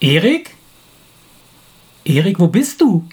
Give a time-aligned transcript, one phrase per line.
[0.00, 0.54] Erik?
[2.04, 3.04] Erik, wo bist du?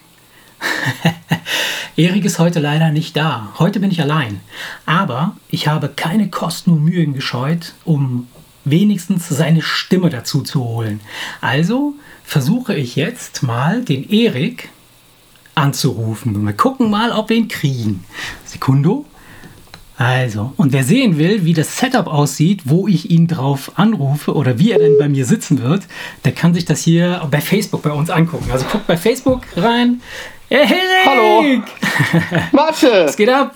[1.98, 3.54] Erik ist heute leider nicht da.
[3.58, 4.42] Heute bin ich allein.
[4.86, 8.28] Aber ich habe keine Kosten und Mühen gescheut, um
[8.66, 11.02] wenigstens seine Stimme dazu zu holen.
[11.42, 14.70] Also versuche ich jetzt mal den Erik
[15.56, 16.46] anzurufen.
[16.46, 18.06] Wir gucken mal, ob wir ihn kriegen.
[18.46, 19.06] Sekundo.
[19.98, 24.60] Also, und wer sehen will, wie das Setup aussieht, wo ich ihn drauf anrufe oder
[24.60, 25.84] wie er denn bei mir sitzen wird,
[26.26, 28.50] der kann sich das hier bei Facebook bei uns angucken.
[28.52, 30.02] Also guckt bei Facebook rein.
[30.50, 30.76] Hey, Erik!
[31.06, 31.64] Hallo!
[32.52, 33.06] Mathe!
[33.06, 33.56] Was geht ab?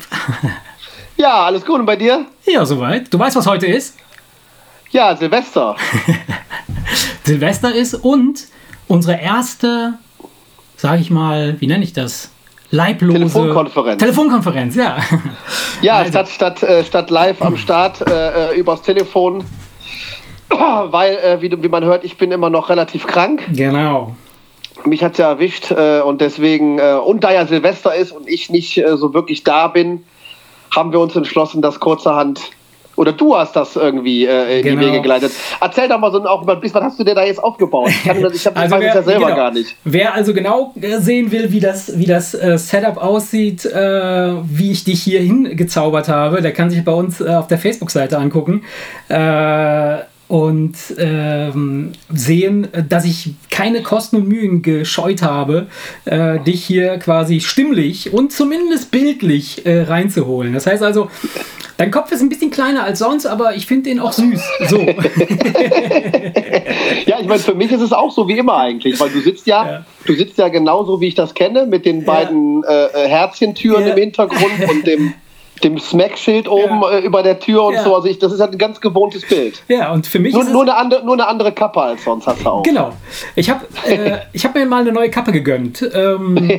[1.18, 1.82] Ja, alles gut.
[1.82, 2.26] Und bei dir?
[2.46, 3.14] Ja, soweit.
[3.14, 3.98] Du weißt, was heute ist?
[4.92, 5.76] Ja, Silvester.
[7.26, 8.48] Silvester ist und
[8.88, 9.96] unsere erste,
[10.78, 12.32] sage ich mal, wie nenne ich das?
[12.72, 14.00] Leiblose Telefonkonferenz.
[14.00, 14.98] Telefonkonferenz, ja.
[15.82, 16.12] Ja, also.
[16.12, 19.44] statt, statt, äh, statt live am Start äh, äh übers Telefon.
[20.50, 23.48] Weil, äh, wie, wie man hört, ich bin immer noch relativ krank.
[23.54, 24.16] Genau.
[24.86, 28.50] Mich hat es ja erwischt äh, und deswegen, und da ja Silvester ist und ich
[28.50, 30.06] nicht so wirklich da bin,
[30.74, 32.52] haben wir uns entschlossen, das kurzerhand
[33.00, 34.82] oder du hast das irgendwie äh, in genau.
[34.82, 35.32] die Wege geleitet.
[35.62, 37.88] Erzähl doch mal so auch mal ein bisschen, was hast du dir da jetzt aufgebaut?
[37.90, 39.36] Ich, kann, ich habe also ja selber genau.
[39.38, 39.78] gar nicht.
[39.86, 44.84] Wer also genau sehen will, wie das, wie das äh, Setup aussieht, äh, wie ich
[44.84, 48.64] dich hier hingezaubert habe, der kann sich bei uns äh, auf der Facebook-Seite angucken.
[49.08, 55.68] Äh, und ähm, sehen, dass ich keine Kosten und Mühen gescheut habe,
[56.06, 60.54] äh, dich hier quasi stimmlich und zumindest bildlich äh, reinzuholen.
[60.54, 61.10] Das heißt also,
[61.80, 64.42] dein Kopf ist ein bisschen kleiner als sonst, aber ich finde den auch süß.
[64.68, 64.78] So.
[67.06, 69.48] ja, ich meine, für mich ist es auch so wie immer eigentlich, weil du sitzt
[69.48, 69.86] ja, ja.
[70.06, 72.88] du sitzt ja genauso wie ich das kenne, mit den beiden ja.
[72.88, 73.94] äh, Herzchentüren ja.
[73.94, 75.14] im Hintergrund und dem
[75.64, 76.92] dem Smack-Schild oben ja.
[76.92, 77.84] äh, über der Tür und ja.
[77.84, 77.96] so.
[77.96, 79.62] Also ich, das ist halt ein ganz gewohntes Bild.
[79.68, 82.44] Ja, und für mich nur, nur, eine andere, nur eine andere Kappe als sonst hast
[82.44, 82.64] du auch.
[82.64, 82.94] Genau.
[83.36, 85.88] Ich habe äh, hab mir mal eine neue Kappe gegönnt.
[85.94, 86.38] Ähm,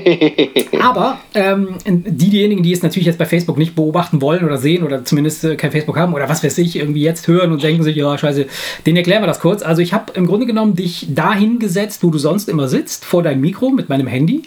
[0.81, 4.85] aber ähm, die, diejenigen, die es natürlich jetzt bei Facebook nicht beobachten wollen oder sehen
[4.85, 7.83] oder zumindest äh, kein Facebook haben oder was weiß ich, irgendwie jetzt hören und denken
[7.83, 8.47] sich, ja, scheiße,
[8.87, 9.63] den erklären wir das kurz.
[9.63, 13.23] Also ich habe im Grunde genommen dich dahin gesetzt, wo du sonst immer sitzt, vor
[13.23, 14.43] deinem Mikro mit meinem Handy.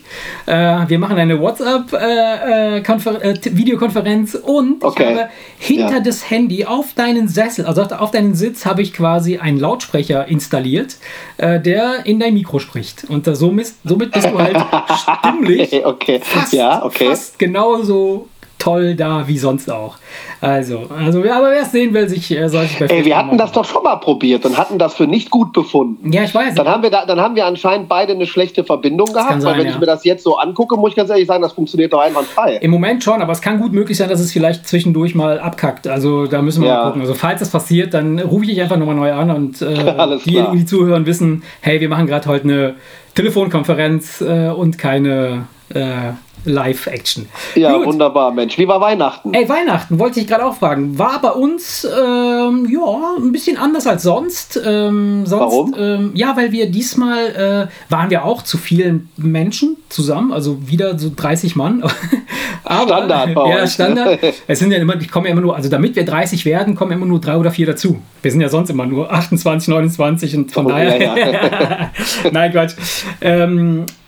[0.46, 5.04] Äh, wir machen eine WhatsApp-Videokonferenz äh, äh, und okay.
[5.04, 6.00] ich habe hinter ja.
[6.00, 10.98] das Handy auf deinen Sessel, also auf deinen Sitz, habe ich quasi einen Lautsprecher installiert,
[11.38, 13.06] äh, der in dein Mikro spricht.
[13.10, 14.58] Und äh, somit, somit bist du halt
[15.22, 16.20] stimmlich okay.
[16.22, 17.08] Fast, ja, okay.
[17.08, 18.28] fast genauso
[18.64, 19.98] toll da wie sonst auch.
[20.40, 23.38] Also, also aber wer es sehen will, sich äh, soll sich bei Ey, wir hatten
[23.38, 26.14] das doch schon mal probiert und hatten das für nicht gut befunden.
[26.14, 26.56] Ja, ich weiß.
[26.56, 29.58] Dann haben wir, da, dann haben wir anscheinend beide eine schlechte Verbindung gehabt, sein, weil
[29.58, 29.74] wenn ja.
[29.74, 32.56] ich mir das jetzt so angucke, muss ich ganz ehrlich sagen, das funktioniert doch einwandfrei.
[32.58, 35.88] Im Moment schon, aber es kann gut möglich sein, dass es vielleicht zwischendurch mal abkackt.
[35.88, 36.78] Also da müssen wir ja.
[36.78, 37.02] mal gucken.
[37.02, 40.58] Also falls das passiert, dann rufe ich dich einfach nochmal neu an und äh, diejenigen,
[40.58, 42.76] die zuhören, wissen, hey, wir machen gerade heute eine
[43.16, 46.14] Telefonkonferenz äh, und keine äh,
[46.46, 47.28] Live-Action.
[47.56, 47.88] Ja, Gut.
[47.88, 48.58] wunderbar, Mensch.
[48.58, 49.34] Wie war Weihnachten?
[49.34, 50.98] Ey, Weihnachten, wollte ich gerade auch fragen.
[50.98, 54.60] War bei uns, ähm, ja, ein bisschen anders als sonst.
[54.64, 55.76] Ähm, sonst Warum?
[55.78, 60.98] Ähm, ja, weil wir diesmal äh, waren wir auch zu vielen Menschen zusammen, also wieder
[61.00, 61.84] so 30 Mann.
[62.64, 64.20] Aber, Standard bei Ja, Standard.
[64.48, 66.92] es sind ja immer, ich komme ja immer nur, also damit wir 30 werden, kommen
[66.92, 68.00] immer nur drei oder vier dazu.
[68.22, 71.02] Wir sind ja sonst immer nur 28, 29 und von oh, daher.
[71.02, 71.92] Ja, ja.
[72.32, 72.74] Nein, Quatsch.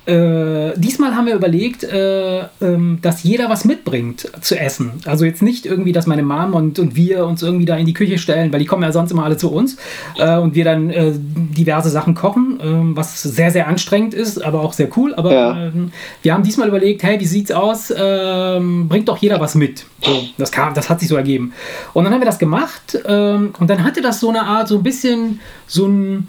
[0.05, 4.93] Äh, diesmal haben wir überlegt, äh, ähm, dass jeder was mitbringt zu essen.
[5.05, 7.93] Also jetzt nicht irgendwie, dass meine Mom und, und wir uns irgendwie da in die
[7.93, 9.77] Küche stellen, weil die kommen ja sonst immer alle zu uns
[10.17, 14.61] äh, und wir dann äh, diverse Sachen kochen, ähm, was sehr, sehr anstrengend ist, aber
[14.61, 15.15] auch sehr cool.
[15.15, 15.65] Aber ja.
[15.67, 17.91] Ähm, wir haben diesmal überlegt, hey, wie sieht's aus?
[17.95, 19.85] Ähm, bringt doch jeder was mit.
[20.03, 21.53] So, das, kam, das hat sich so ergeben.
[21.93, 24.83] Und dann haben wir das gemacht und dann hatte das so eine Art, so ein
[24.83, 26.27] bisschen so ein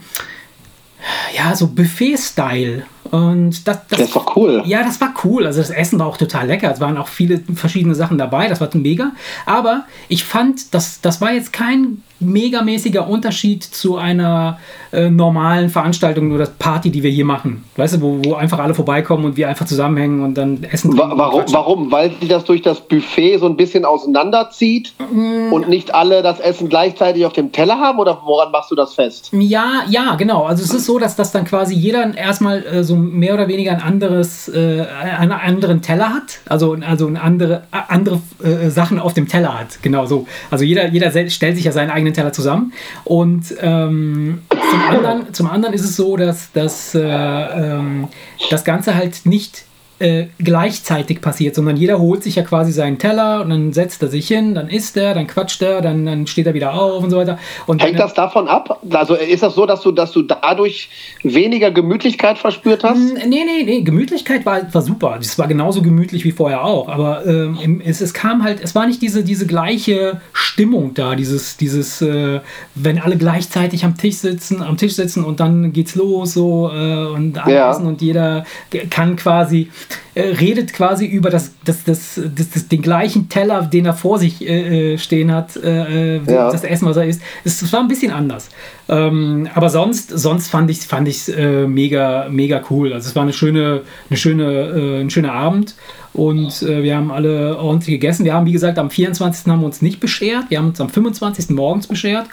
[1.37, 2.85] ja, so Buffet-Style.
[3.11, 4.63] Und das, das, das war cool.
[4.67, 5.47] Ja, das war cool.
[5.47, 6.71] Also das Essen war auch total lecker.
[6.71, 8.49] Es waren auch viele verschiedene Sachen dabei.
[8.49, 9.13] Das war mega.
[9.45, 14.59] Aber ich fand, das, das war jetzt kein megamäßiger Unterschied zu einer
[14.93, 17.65] äh, normalen Veranstaltung oder Party, die wir hier machen.
[17.77, 20.97] Weißt du, wo, wo einfach alle vorbeikommen und wir einfach zusammenhängen und dann essen.
[20.97, 21.93] Wa warum, warum?
[21.93, 25.53] Weil sie das durch das Buffet so ein bisschen auseinanderzieht mm.
[25.53, 28.95] und nicht alle das Essen gleichzeitig auf dem Teller haben oder woran machst du das
[28.95, 29.31] fest?
[29.33, 30.45] Ja, ja, genau.
[30.45, 33.73] Also es ist so, dass das dann quasi jeder erstmal äh, so mehr oder weniger
[33.73, 34.87] ein anderes, äh,
[35.19, 36.41] einen anderen Teller hat.
[36.49, 39.83] Also, also eine andere, andere äh, Sachen auf dem Teller hat.
[39.83, 40.27] Genau so.
[40.51, 42.73] Also jeder, jeder stellt sich ja seinen eigenen eigenen Teller zusammen.
[43.05, 48.09] Und ähm, zum, anderen, zum anderen ist es so, dass, dass äh, ähm,
[48.51, 49.65] das Ganze halt nicht
[49.99, 54.09] äh, gleichzeitig passiert, sondern jeder holt sich ja quasi seinen Teller und dann setzt er
[54.09, 57.11] sich hin, dann isst er, dann quatscht er, dann, dann steht er wieder auf und
[57.11, 57.39] so weiter.
[57.67, 58.81] Und Hängt das davon ab?
[58.91, 60.91] Also ist das so, dass du, dass du dadurch
[61.23, 62.99] weniger Gemütlichkeit verspürt hast?
[62.99, 65.17] Nee, nee, nee, Gemütlichkeit war, war super.
[65.19, 66.89] Das war genauso gemütlich wie vorher auch.
[66.89, 71.57] Aber ähm, es, es kam halt, es war nicht diese, diese gleiche Stimmung da, dieses,
[71.57, 72.41] dieses, äh,
[72.75, 77.07] wenn alle gleichzeitig am Tisch sitzen, am Tisch sitzen und dann geht's los so äh,
[77.07, 77.77] und ja.
[77.77, 78.45] und jeder
[78.91, 79.71] kann quasi
[80.17, 84.47] redet quasi über das, das, das, das, das, den gleichen Teller, den er vor sich
[84.47, 87.21] äh, äh stehen hat, äh, äh, das Essen, was er isst.
[87.45, 88.49] Es, war ein bisschen anders.
[88.89, 92.93] Ähm, aber sonst, sonst fand ich es fand äh, mega, mega cool.
[92.93, 95.75] Also es war eine schöne, eine schöne, ein schöner Abend.
[96.13, 98.25] Und wir haben alle ordentlich gegessen.
[98.25, 99.53] Wir haben, wie gesagt, am 24.
[99.53, 100.45] haben wir uns nicht beschert.
[100.49, 101.51] Wir haben uns am 25.
[101.51, 102.27] morgens beschert.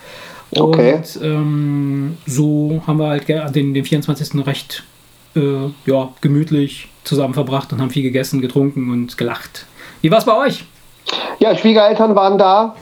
[0.52, 0.96] Okay.
[0.96, 4.46] Und ähm, so haben wir halt den, den 24.
[4.48, 4.84] recht
[5.36, 5.42] äh,
[5.86, 9.66] ja, gemütlich zusammen verbracht und haben viel gegessen, getrunken und gelacht.
[10.02, 10.66] Wie war es bei euch?
[11.40, 12.76] Ja, Schwiegereltern waren da.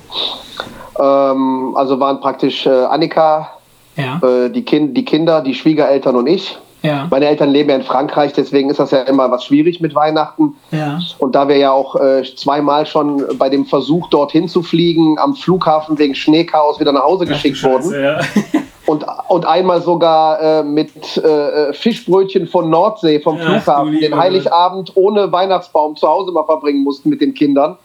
[1.00, 3.50] Ähm, also waren praktisch äh, Annika,
[3.96, 4.20] ja.
[4.24, 6.58] äh, die, kind, die Kinder, die Schwiegereltern und ich.
[6.84, 7.08] Ja.
[7.12, 10.56] Meine Eltern leben ja in Frankreich, deswegen ist das ja immer was schwierig mit Weihnachten.
[10.72, 11.00] Ja.
[11.20, 15.36] Und da wir ja auch äh, zweimal schon bei dem Versuch, dorthin zu fliegen, am
[15.36, 17.92] Flughafen wegen Schneechaos wieder nach Hause geschickt Ach, wurden.
[17.92, 18.20] Scheiße, ja.
[18.86, 25.32] und, und einmal sogar äh, mit äh, Fischbrötchen von Nordsee vom Flughafen den Heiligabend ohne
[25.32, 27.78] Weihnachtsbaum zu Hause mal verbringen mussten mit den Kindern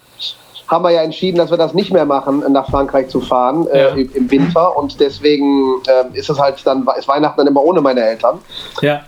[0.67, 4.01] haben wir ja entschieden, dass wir das nicht mehr machen, nach Frankreich zu fahren äh,
[4.01, 4.07] ja.
[4.13, 4.77] im Winter.
[4.77, 8.39] Und deswegen äh, ist es halt dann, ist Weihnachten dann immer ohne meine Eltern.
[8.81, 9.01] Ja.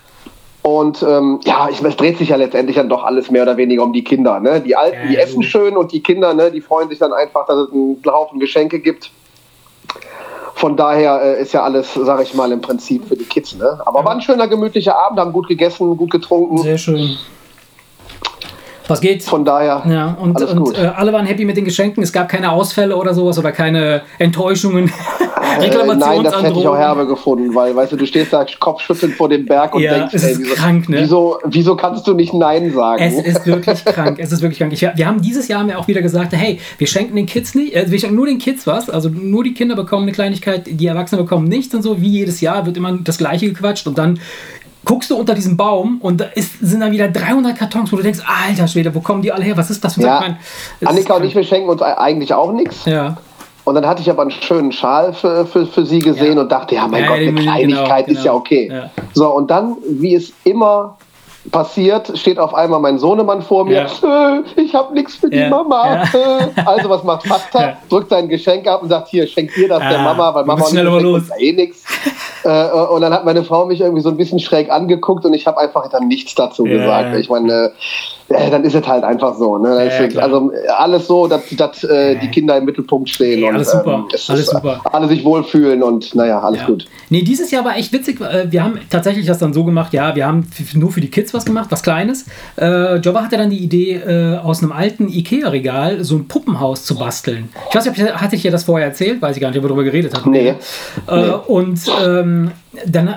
[0.62, 3.94] Und ähm, ja, es dreht sich ja letztendlich dann doch alles mehr oder weniger um
[3.94, 4.40] die Kinder.
[4.40, 4.62] Ne?
[4.62, 7.46] Die Alten, ja, die essen schön und die Kinder, ne, die freuen sich dann einfach,
[7.48, 9.12] dass es einen Haufen Geschenke gibt.
[10.60, 13.56] Von daher äh, ist ja alles, sage ich mal, im Prinzip für die Kids.
[13.56, 13.80] Ne?
[13.86, 14.06] Aber ja.
[14.06, 16.58] war ein schöner, gemütlicher Abend, haben gut gegessen, gut getrunken.
[16.58, 17.18] Sehr schön.
[18.90, 19.24] Was geht?
[19.24, 19.84] Von daher.
[19.88, 22.04] Ja, und, und äh, alle waren happy mit den Geschenken.
[22.04, 24.92] Es gab keine Ausfälle oder sowas oder keine Enttäuschungen.
[25.62, 26.02] Reklamationen.
[26.02, 29.16] Äh, nein, das hätte ich auch herbe gefunden, weil, weißt du, du stehst da kopfschüttelnd
[29.16, 31.00] vor dem Berg und ja, denkst, es ist ey, wieso, krank, ne?
[31.02, 33.04] Wieso, wieso kannst du nicht Nein sagen?
[33.04, 34.18] Es ist wirklich krank.
[34.20, 34.74] Es ist wirklich krank.
[34.74, 37.90] Ich, wir haben dieses Jahr auch wieder gesagt, hey, wir schenken den Kids nicht, äh,
[37.90, 38.90] wir schenken nur den Kids was.
[38.90, 42.02] Also nur die Kinder bekommen eine Kleinigkeit, die Erwachsenen bekommen nichts und so.
[42.02, 44.20] Wie jedes Jahr wird immer das Gleiche gequatscht und dann
[44.86, 48.04] guckst du unter diesem Baum und da ist, sind dann wieder 300 Kartons, wo du
[48.04, 49.58] denkst, alter Schwede, wo kommen die alle her?
[49.58, 50.38] Was ist das für ja.
[50.84, 52.86] Annika und ich, wir schenken uns eigentlich auch nichts.
[52.86, 53.18] Ja.
[53.70, 56.42] Und dann hatte ich aber einen schönen Schal für, für, für sie gesehen ja.
[56.42, 58.40] und dachte, ja, mein ja, Gott, eine Kleinigkeit genau, ist ja genau.
[58.40, 58.82] okay.
[59.14, 60.98] So, und dann, wie es immer
[61.52, 63.84] passiert, steht auf einmal mein Sohnemann vor mir.
[63.84, 63.88] Ja.
[64.10, 65.86] Äh, ich habe nichts für die Mama.
[65.88, 66.04] Ja.
[66.04, 66.48] Äh.
[66.66, 67.26] Also was macht?
[67.54, 67.78] Ja.
[67.90, 71.04] Drückt sein Geschenk ab und sagt, hier, schenk dir das der Mama, weil Mama und
[71.04, 71.24] los.
[71.40, 71.84] eh nichts.
[72.44, 75.48] Äh, und dann hat meine Frau mich irgendwie so ein bisschen schräg angeguckt und ich
[75.48, 77.16] habe einfach dann nichts dazu gesagt.
[77.18, 77.72] Ich meine,
[78.30, 79.58] äh, dann ist es halt einfach so.
[79.58, 79.90] Ne?
[79.90, 83.80] Ja, also alles so, dass, dass äh, die Kinder im Mittelpunkt stehen ja, alles und
[83.80, 83.94] super.
[83.94, 84.82] Ähm, alles super.
[84.92, 86.68] alle sich wohlfühlen und naja, alles ja.
[86.68, 86.86] gut.
[87.10, 88.22] Nee, dieses Jahr war echt witzig.
[88.22, 91.34] Äh, wir haben tatsächlich das dann so gemacht, ja, wir haben nur für die Kids
[91.34, 92.26] was gemacht, was Kleines.
[92.58, 96.98] Äh, Jobba hatte dann die Idee, äh, aus einem alten Ikea-Regal so ein Puppenhaus zu
[96.98, 97.50] basteln.
[97.70, 99.22] Ich weiß nicht, hatte ich dir das vorher erzählt?
[99.22, 100.32] Weiß ich gar nicht, ob wir darüber geredet haben.
[100.32, 100.50] Nee.
[100.50, 100.56] Äh,
[101.08, 101.32] nee.
[101.48, 102.52] Und ähm,
[102.86, 103.16] dann,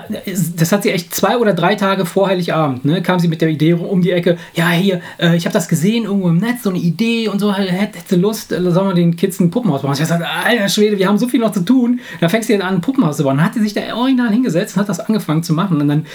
[0.55, 3.49] das hat sie echt zwei oder drei Tage vor Heiligabend, ne, kam sie mit der
[3.49, 6.69] Idee um die Ecke, ja, hier, äh, ich habe das gesehen irgendwo im Netz, so
[6.69, 9.93] eine Idee und so, hätte, hätte Lust, äh, sollen wir den Kids ein Puppenhaus bauen?
[9.93, 11.99] Ich habe gesagt, alter Schwede, wir haben so viel noch zu tun.
[12.19, 13.37] Dann fängst du an, ein Puppenhaus zu bauen.
[13.37, 15.79] Dann hat sie sich da original hingesetzt und hat das angefangen zu machen.
[15.81, 16.05] Und dann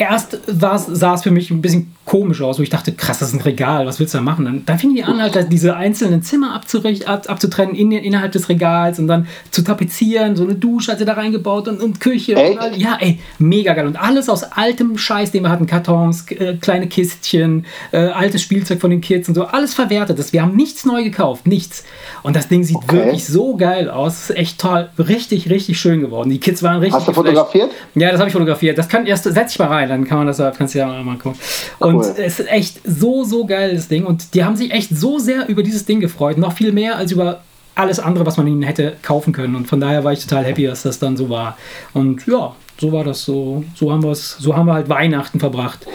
[0.00, 3.34] erst sah es für mich ein bisschen komisch aus, wo ich dachte, krass, das ist
[3.34, 4.44] ein Regal, was willst du da machen?
[4.44, 6.64] Dann, dann fing die an, halt diese einzelnen Zimmer ab,
[7.28, 11.12] abzutrennen in, innerhalb des Regals und dann zu tapezieren, so eine Dusche hat sie da
[11.12, 12.34] reingebaut und, und Küche.
[12.36, 13.86] Und ja, ey, mega geil.
[13.86, 18.80] Und alles aus altem Scheiß, den wir hatten, Kartons, äh, kleine Kistchen, äh, altes Spielzeug
[18.80, 20.18] von den Kids und so, alles verwertet.
[20.18, 21.84] Das, wir haben nichts neu gekauft, nichts.
[22.22, 22.96] Und das Ding sieht okay.
[22.96, 26.30] wirklich so geil aus, ist echt toll, richtig, richtig schön geworden.
[26.30, 27.70] Die Kids waren richtig Hast du fotografiert?
[27.94, 28.78] Ja, das habe ich fotografiert.
[28.78, 31.18] Das kann erst, setz dich mal rein, dann kann man das, kannst du ja mal
[31.18, 31.38] gucken.
[31.78, 34.06] Und und es ist echt so, so geil, das Ding.
[34.06, 36.38] Und die haben sich echt so sehr über dieses Ding gefreut.
[36.38, 37.42] Noch viel mehr als über
[37.74, 39.54] alles andere, was man ihnen hätte kaufen können.
[39.54, 41.56] Und von daher war ich total happy, dass das dann so war.
[41.92, 43.62] Und ja, so war das so.
[43.74, 45.86] So haben wir es, so haben wir halt Weihnachten verbracht.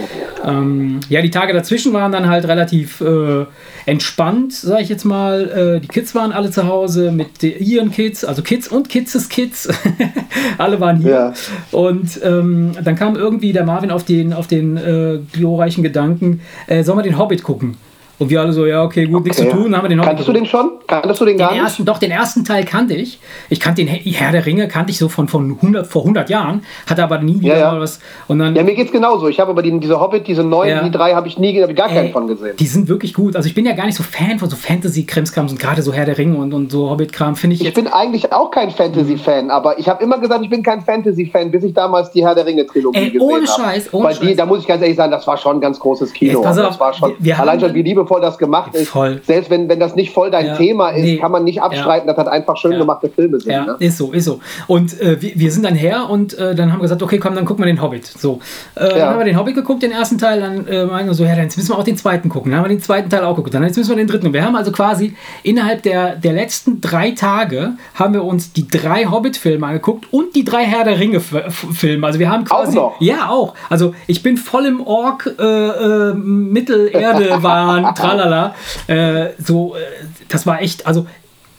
[0.46, 3.46] Ähm, ja, die Tage dazwischen waren dann halt relativ äh,
[3.88, 5.78] entspannt, sag ich jetzt mal.
[5.78, 9.68] Äh, die Kids waren alle zu Hause mit ihren Kids, also Kids und Kids' Kids.
[10.60, 11.12] alle waren hier.
[11.12, 11.34] Ja.
[11.72, 16.84] Und ähm, dann kam irgendwie der Marvin auf den, auf den äh, glorreichen Gedanken, äh,
[16.84, 17.78] sollen wir den Hobbit gucken?
[18.18, 19.24] Und wir alle so, ja, okay, gut, okay.
[19.30, 19.72] nichts zu tun.
[19.72, 20.72] Dann haben wir den Kanntest du den schon?
[20.88, 21.90] Kanntest du den, den gar ersten, nicht?
[21.90, 23.20] Doch, den ersten Teil kannte ich.
[23.50, 26.64] Ich kannte den Herr der Ringe, kannte ich so von, von 100, vor 100 Jahren,
[26.90, 27.80] hatte aber nie wieder ja, ja.
[27.80, 28.00] was.
[28.28, 29.28] Und dann, ja, mir geht's genauso.
[29.28, 30.84] Ich habe aber die, diese Hobbit, diese neuen, ja.
[30.84, 32.56] die drei habe ich nie, habe ich gar Ey, keinen von gesehen.
[32.58, 33.36] Die sind wirklich gut.
[33.36, 36.06] Also ich bin ja gar nicht so Fan von so Fantasy-Krimskrams und gerade so Herr
[36.06, 37.66] der Ringe und, und so Hobbit-Kram finde ich.
[37.66, 41.52] Ich bin eigentlich auch kein Fantasy-Fan, aber ich habe immer gesagt, ich bin kein Fantasy-Fan,
[41.52, 43.34] bis ich damals die Herr der Ringe-Trilogie gesehen habe.
[43.34, 44.38] Ohne Scheiß, ohne Weil die, Scheiß.
[44.38, 46.44] da muss ich ganz ehrlich sagen, das war schon ein ganz großes Kino.
[46.44, 48.90] Jetzt, das war schon, wir allein schon, wie liebevoll das gemacht ist.
[48.90, 49.22] Voll.
[49.26, 52.08] Selbst wenn, wenn das nicht voll dein ja, Thema ist, nee, kann man nicht abstreiten,
[52.08, 53.52] ja, dass das einfach schön ja, gemachte Filme sind.
[53.52, 53.76] Ja, ne?
[53.80, 54.40] ist so, ist so.
[54.68, 57.36] Und äh, wir, wir, sind dann her und äh, dann haben wir gesagt, okay, komm,
[57.36, 58.06] dann gucken wir den Hobbit.
[58.06, 58.40] So,
[58.76, 61.24] äh, dann haben wir den Hobbit geguckt, den ersten Teil, dann äh, meinen wir so,
[61.24, 62.52] ja, dann jetzt müssen wir auch den zweiten gucken.
[62.52, 64.28] Dann haben wir den zweiten Teil auch geguckt, dann jetzt müssen wir den dritten.
[64.28, 68.68] Und wir haben also quasi innerhalb der, der letzten drei Tage haben wir uns die
[68.68, 72.06] drei Hobbit-Filme angeguckt und die drei Herr der Ringe-Filme.
[72.06, 72.78] Also wir haben quasi.
[72.78, 73.02] Auch noch.
[73.02, 73.54] Ja, auch.
[73.70, 78.56] Also ich bin voll im Ork äh, äh, Mittelerde-Wahn, tralala.
[78.88, 79.80] Äh, so, äh,
[80.28, 81.08] das war echt, also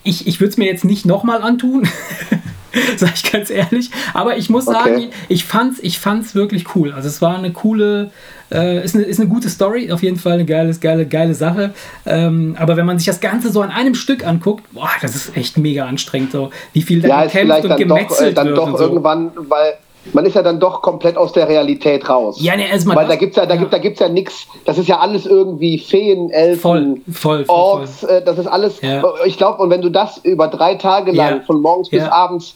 [0.05, 1.89] ich, ich würde es mir jetzt nicht nochmal antun.
[2.97, 3.91] sag ich ganz ehrlich.
[4.15, 5.11] Aber ich muss sagen, okay.
[5.29, 6.93] ich fand's, ich fand's wirklich cool.
[6.93, 8.11] Also es war eine coole,
[8.53, 11.73] äh, ist, eine, ist eine gute Story, auf jeden Fall eine geile, geile, geile Sache.
[12.05, 15.37] Ähm, aber wenn man sich das Ganze so an einem Stück anguckt, boah, das ist
[15.37, 18.79] echt mega anstrengend, so wie viel da ja, gekämpft und gemetzelt doch, äh, dann doch
[18.79, 18.85] so.
[18.85, 19.75] irgendwann, weil
[20.13, 22.37] man ist ja dann doch komplett aus der Realität raus.
[22.41, 22.97] Ja, ne, erstmal.
[22.97, 23.61] Weil da gibt es ja, da ja.
[23.61, 27.55] Gibt, da gibt's ja nichts, das ist ja alles irgendwie Feen, Elfen, voll, voll, voll,
[27.55, 29.03] Orks, äh, das ist alles, ja.
[29.25, 31.43] ich glaube, und wenn du das über drei Tage lang, ja.
[31.45, 32.55] von morgens bis abends.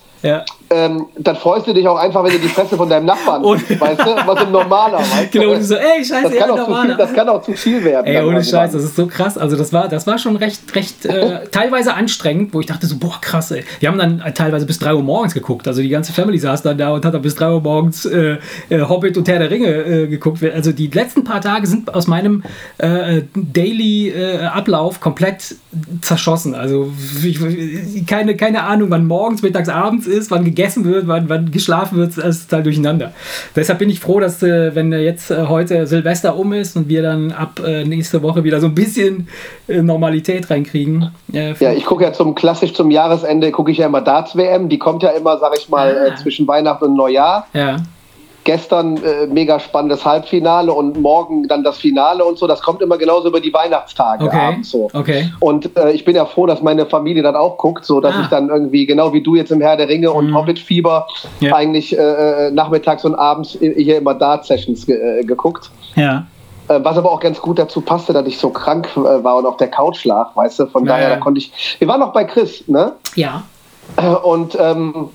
[0.73, 3.81] Ähm, dann freust du dich auch einfach, wenn du die Fresse von deinem Nachbarn siehst,
[3.81, 4.17] weißt du?
[4.27, 7.13] Was ein normaler, weißt Genau, und so, ey, scheiße, das kann, auch zu viel, das
[7.13, 8.07] kann auch zu viel werden.
[8.07, 9.37] Ey, ohne Scheiß, das ist so krass.
[9.37, 12.99] Also das war, das war schon recht, recht äh, teilweise anstrengend, wo ich dachte so,
[12.99, 13.65] boah, krass, ey.
[13.81, 15.67] Wir haben dann teilweise bis 3 Uhr morgens geguckt.
[15.67, 18.39] Also die ganze Family saß dann da und hat dann bis 3 Uhr morgens äh,
[18.69, 20.43] äh, Hobbit und Herr der Ringe äh, geguckt.
[20.43, 22.43] Also die letzten paar Tage sind aus meinem
[22.79, 25.57] äh, Daily äh, Ablauf komplett
[26.01, 26.55] zerschossen.
[26.55, 26.93] Also
[27.23, 27.39] ich,
[28.07, 32.17] keine, keine Ahnung, wann morgens, mittags, abends ist, wann gegessen wird, wann, wann geschlafen wird,
[32.17, 33.13] ist total durcheinander.
[33.55, 37.33] Deshalb bin ich froh, dass äh, wenn jetzt heute Silvester um ist und wir dann
[37.33, 39.29] ab nächste Woche wieder so ein bisschen
[39.69, 41.11] Normalität reinkriegen.
[41.29, 44.69] Ja, ich gucke ja zum klassisch zum Jahresende gucke ich ja immer Darts WM.
[44.69, 46.17] Die kommt ja immer, sag ich mal, ah.
[46.17, 47.30] Zwischen Weihnachten und Neujahr.
[47.53, 47.77] Ja
[48.45, 52.47] gestern äh, mega spannendes Halbfinale und morgen dann das Finale und so.
[52.47, 54.39] Das kommt immer genauso über die Weihnachtstage okay.
[54.39, 54.89] abends so.
[54.93, 55.31] Okay.
[55.41, 58.23] Und äh, ich bin ja froh, dass meine Familie dann auch guckt, so dass ah.
[58.23, 60.37] ich dann irgendwie genau wie du jetzt im Herr der Ringe und mhm.
[60.37, 61.07] Hobbit-Fieber
[61.41, 61.55] ja.
[61.55, 65.71] eigentlich äh, äh nachmittags und abends hier immer Dart-Sessions ge äh, geguckt.
[65.97, 66.27] Ja.
[66.69, 69.59] Äh, was aber auch ganz gut dazu passte, dass ich so krank war und auf
[69.59, 70.67] der Couch lag, weißt du.
[70.67, 71.53] Von ja, daher, da konnte ich.
[71.79, 72.93] Wir waren noch bei Chris, ne?
[73.17, 73.43] Ja.
[74.23, 75.11] Und ähm,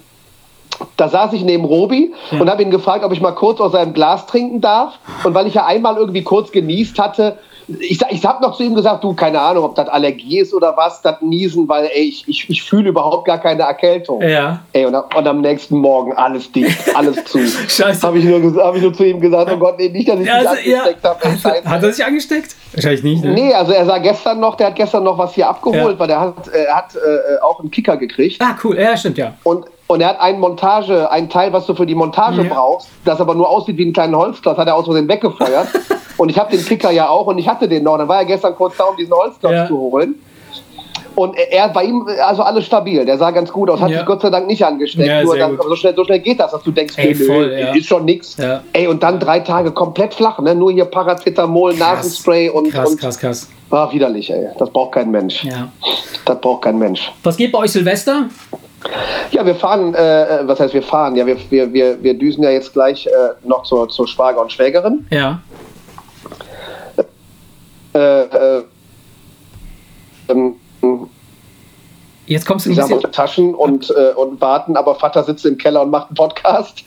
[0.98, 2.40] da saß ich neben Robi ja.
[2.40, 4.94] und habe ihn gefragt, ob ich mal kurz aus seinem Glas trinken darf.
[5.24, 7.38] Und weil ich ja einmal irgendwie kurz genießt hatte,
[7.68, 10.78] ich, ich habe noch zu ihm gesagt, du, keine Ahnung, ob das Allergie ist oder
[10.78, 14.22] was, das Niesen, weil ey, ich, ich, ich fühle überhaupt gar keine Erkältung.
[14.22, 14.62] Ja.
[14.72, 17.40] Ey, und, und am nächsten Morgen alles dicht, alles zu.
[17.68, 18.06] Scheiße.
[18.06, 20.32] Habe ich, nur, hab ich nur zu ihm gesagt, oh Gott, nee, nicht, dass ich
[20.32, 21.10] also, mich angesteckt ja.
[21.44, 21.70] habe.
[21.70, 22.56] Hat er sich angesteckt?
[22.74, 23.24] Wahrscheinlich nicht.
[23.24, 23.34] Ne?
[23.34, 26.00] Nee, also er sah gestern noch, der hat gestern noch was hier abgeholt, ja.
[26.00, 28.40] weil der hat, äh, hat äh, auch einen Kicker gekriegt.
[28.42, 29.34] Ah, cool, ja, stimmt, ja.
[29.44, 32.54] Und und er hat ein Montage, ein Teil, was du für die Montage ja.
[32.54, 35.68] brauchst, das aber nur aussieht wie ein kleiner Holzklotz, hat er aus Versehen weggefeuert.
[36.18, 37.98] und ich habe den Kicker ja auch und ich hatte den noch.
[37.98, 39.68] Dann war er gestern kurz da, um diesen Holzklotz ja.
[39.68, 40.16] zu holen.
[41.16, 43.06] Und er bei ihm, also alles stabil.
[43.06, 44.00] Der sah ganz gut aus, hat ja.
[44.00, 45.08] sich Gott sei Dank nicht angesteckt.
[45.08, 47.74] Ja, Nur dann, so, schnell, so schnell geht das, dass du denkst, Ey, voll, ja.
[47.74, 48.36] ist schon nix.
[48.74, 50.54] Ey, und dann drei Tage komplett flach, ne?
[50.54, 52.70] Nur hier Paracetamol, Nasenspray und.
[52.70, 53.50] Krass, und, krass, krass.
[53.70, 54.48] War widerlich, ey.
[54.58, 55.46] Das braucht kein Mensch.
[55.46, 55.70] Ja.
[56.26, 57.10] Das braucht kein Mensch.
[57.24, 58.26] Was geht bei euch Silvester?
[59.32, 61.16] Ja, wir fahren, äh, was heißt wir fahren?
[61.16, 63.12] Ja, wir, wir, wir, wir düsen ja jetzt gleich äh,
[63.44, 65.06] noch zur, zur Schwager und Schwägerin.
[65.10, 65.42] Ja.
[67.94, 68.64] Äh, äh,
[70.30, 70.56] ähm,
[72.28, 73.02] Jetzt kommst du ein bisschen...
[73.12, 76.84] Taschen und, äh, und warten, aber Vater sitzt im Keller und macht einen Podcast.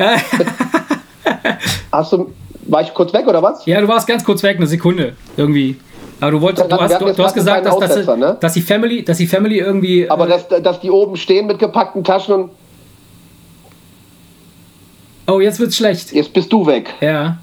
[1.93, 3.65] Hast du, war ich kurz weg oder was?
[3.67, 5.79] Ja, du warst ganz kurz weg, eine Sekunde irgendwie.
[6.21, 8.37] Aber du wolltest, du hast, du, du hast gesagt, dass, dass, ne?
[8.41, 10.11] dass, die Family, dass die Family irgendwie.
[10.11, 12.51] Aber äh, dass, dass die oben stehen mit gepackten Taschen und.
[15.27, 16.13] Oh, jetzt wird's schlecht.
[16.13, 16.95] Jetzt bist du weg.
[17.01, 17.37] Ja.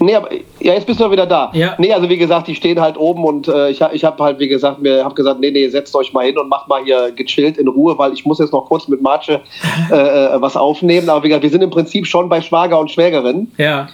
[0.00, 0.28] Nee, aber
[0.60, 1.50] ja, jetzt bist du wieder da.
[1.54, 1.74] Ja.
[1.78, 4.48] Nee, also wie gesagt, die stehen halt oben und äh, ich, ich habe halt, wie
[4.48, 7.56] gesagt, mir habe gesagt, nee, nee, setzt euch mal hin und macht mal hier gechillt
[7.56, 11.08] in Ruhe, weil ich muss jetzt noch kurz mit Marce äh, äh, was aufnehmen.
[11.08, 13.50] Aber wie gesagt, wir sind im Prinzip schon bei Schwager und Schwägerin.
[13.56, 13.88] Ja.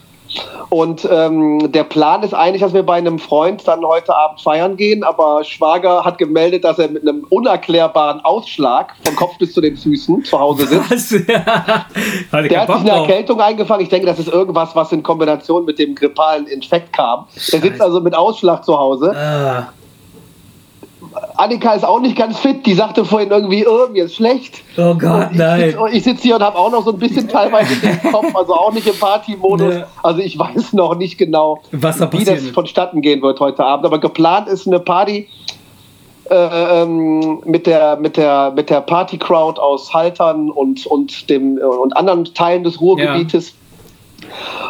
[0.68, 4.76] Und ähm, der Plan ist eigentlich, dass wir bei einem Freund dann heute Abend feiern
[4.76, 9.60] gehen, aber Schwager hat gemeldet, dass er mit einem unerklärbaren Ausschlag von Kopf bis zu
[9.60, 11.28] den Füßen zu Hause sitzt.
[11.28, 11.90] der hat
[12.32, 13.82] sich eine Erkältung eingefangen.
[13.82, 17.26] Ich denke, das ist irgendwas, was in Kombination mit dem grippalen Infekt kam.
[17.52, 19.14] Er sitzt also mit Ausschlag zu Hause.
[19.16, 19.72] Ah.
[21.36, 22.66] Annika ist auch nicht ganz fit.
[22.66, 24.62] Die sagte vorhin irgendwie, oh, mir ist schlecht.
[24.76, 25.70] Oh Gott, ich nein.
[25.70, 28.54] Sitz, ich sitze hier und habe auch noch so ein bisschen teilweise den Kopf, also
[28.54, 29.74] auch nicht im Party-Modus.
[29.74, 29.86] Ne.
[30.02, 33.86] Also ich weiß noch nicht genau, Was da wie das vonstatten gehen wird heute Abend.
[33.86, 35.28] Aber geplant ist eine Party
[36.30, 41.96] äh, ähm, mit der, mit der, mit der Party-Crowd aus Haltern und, und, dem, und
[41.96, 43.48] anderen Teilen des Ruhrgebietes.
[43.48, 43.54] Ja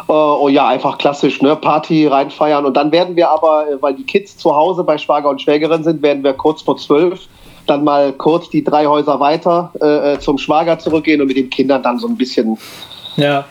[0.07, 1.55] äh, oh ja, einfach klassisch, ne?
[1.55, 2.65] Party reinfeiern.
[2.65, 5.83] Und dann werden wir aber, äh, weil die Kids zu Hause bei Schwager und Schwägerin
[5.83, 7.27] sind, werden wir kurz vor zwölf
[7.67, 11.49] dann mal kurz die drei Häuser weiter äh, äh zum Schwager zurückgehen und mit den
[11.49, 12.57] Kindern dann so ein bisschen
[13.17, 13.45] ja.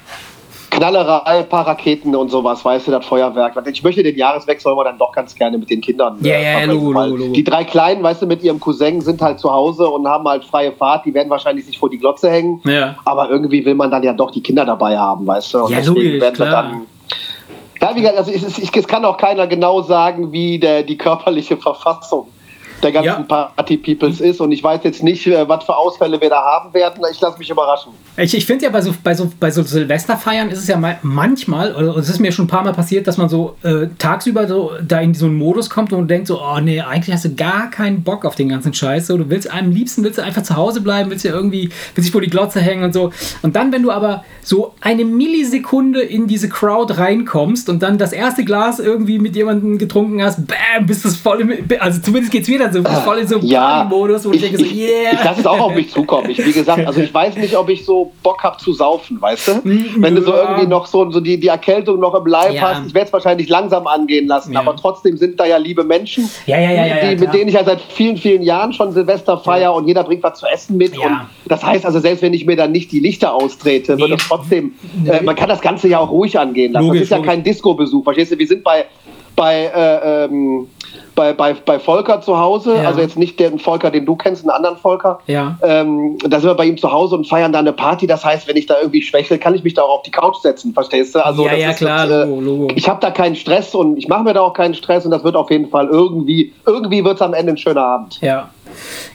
[0.71, 3.55] Knallerei, paar Raketen und sowas, weißt du, das Feuerwerk.
[3.67, 6.17] Ich möchte den Jahreswechsel immer dann doch ganz gerne mit den Kindern.
[6.23, 7.33] Ja, äh, ja, logo, logo, logo.
[7.33, 10.45] Die drei Kleinen, weißt du, mit ihrem Cousin sind halt zu Hause und haben halt
[10.45, 11.05] freie Fahrt.
[11.05, 12.61] Die werden wahrscheinlich sich vor die Glotze hängen.
[12.65, 12.97] Ja.
[13.05, 15.65] Aber irgendwie will man dann ja doch die Kinder dabei haben, weißt du.
[15.65, 16.62] Und ja, logisch, werden klar.
[16.62, 16.87] dann
[17.81, 20.99] ja, wie gesagt, also es, es, es, kann auch keiner genau sagen, wie der, die
[20.99, 22.27] körperliche Verfassung
[22.83, 23.51] der ganzen ja.
[23.55, 24.41] Party-Peoples ist.
[24.41, 27.03] Und ich weiß jetzt nicht, äh, was für Ausfälle wir da haben werden.
[27.11, 27.93] Ich lasse mich überraschen.
[28.17, 31.75] Ich, ich finde ja, bei so, bei, so, bei so Silvesterfeiern ist es ja manchmal,
[31.75, 34.73] oder es ist mir schon ein paar Mal passiert, dass man so äh, tagsüber so
[34.87, 37.71] da in so einen Modus kommt und denkt so, oh nee, eigentlich hast du gar
[37.71, 39.07] keinen Bock auf den ganzen Scheiß.
[39.07, 42.09] So, du willst am liebsten willst du einfach zu Hause bleiben, willst ja irgendwie, willst
[42.09, 43.13] dich vor die Glotze hängen und so.
[43.43, 48.13] Und dann, wenn du aber so eine Millisekunde in diese Crowd reinkommst und dann das
[48.13, 52.43] erste Glas irgendwie mit jemandem getrunken hast, bam, bist du voll im, also zumindest geht
[52.43, 55.12] es wieder so voll in so ja, Modus, wo ich, ich denke so, yeah.
[55.12, 56.31] Ich lasse es auch auf mich zukommen.
[56.31, 59.49] Ich, wie gesagt, also ich weiß nicht, ob ich so Bock habe zu saufen, weißt
[59.49, 59.61] du?
[59.65, 62.62] Wenn du so irgendwie noch so, so die, die Erkältung noch im Leib ja.
[62.62, 64.61] hast, ich werde es wahrscheinlich langsam angehen lassen, ja.
[64.61, 68.17] aber trotzdem sind da ja liebe Menschen, ja, die, mit denen ich ja seit vielen,
[68.17, 70.97] vielen Jahren schon Silvester feier und jeder bringt was zu essen mit.
[70.99, 74.03] Und das heißt also, selbst wenn ich mir dann nicht die Lichter austrete, nee.
[74.03, 74.75] wird es trotzdem,
[75.07, 76.87] äh, man kann das Ganze ja auch ruhig angehen lassen.
[76.87, 77.31] Logisch, das ist ja logisch.
[77.31, 78.39] kein Disco-Besuch, verstehst du?
[78.39, 78.87] Wir sind bei
[79.37, 80.69] bei, äh, ähm,
[81.15, 82.89] bei, bei, bei Volker zu Hause, ja.
[82.89, 85.21] also jetzt nicht den Volker, den du kennst, einen anderen Volker.
[85.27, 85.59] Ja.
[85.63, 88.07] Ähm, da sind wir bei ihm zu Hause und feiern da eine Party.
[88.07, 90.37] Das heißt, wenn ich da irgendwie schwächle, kann ich mich da auch auf die Couch
[90.43, 91.25] setzen, verstehst du?
[91.25, 92.69] Also, ja, ja, klar, jetzt, äh, Logo, Logo.
[92.75, 95.25] Ich habe da keinen Stress und ich mache mir da auch keinen Stress und das
[95.25, 98.19] wird auf jeden Fall irgendwie, irgendwie wird es am Ende ein schöner Abend.
[98.21, 98.51] Ja.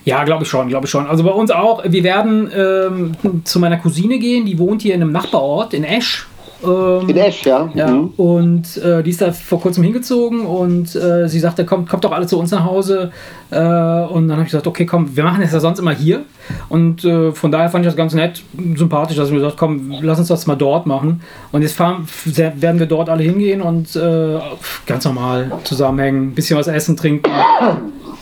[0.03, 1.07] Ja, glaube ich schon, glaube ich schon.
[1.07, 1.83] Also bei uns auch.
[1.85, 6.27] Wir werden ähm, zu meiner Cousine gehen, die wohnt hier in einem Nachbarort in Esch.
[6.63, 7.69] Ähm, in Esch, ja.
[7.73, 7.87] ja.
[7.87, 8.13] Mhm.
[8.17, 12.11] Und äh, die ist da vor kurzem hingezogen und äh, sie sagte, kommt, kommt doch
[12.11, 13.11] alle zu uns nach Hause.
[13.51, 16.23] Äh, und dann habe ich gesagt, okay, komm, wir machen das ja sonst immer hier.
[16.69, 18.43] Und äh, von daher fand ich das ganz nett,
[18.75, 21.21] sympathisch, dass wir gesagt komm, lass uns das mal dort machen.
[21.51, 24.39] Und jetzt fahren, werden wir dort alle hingehen und äh,
[24.85, 27.29] ganz normal zusammenhängen, ein bisschen was essen, trinken,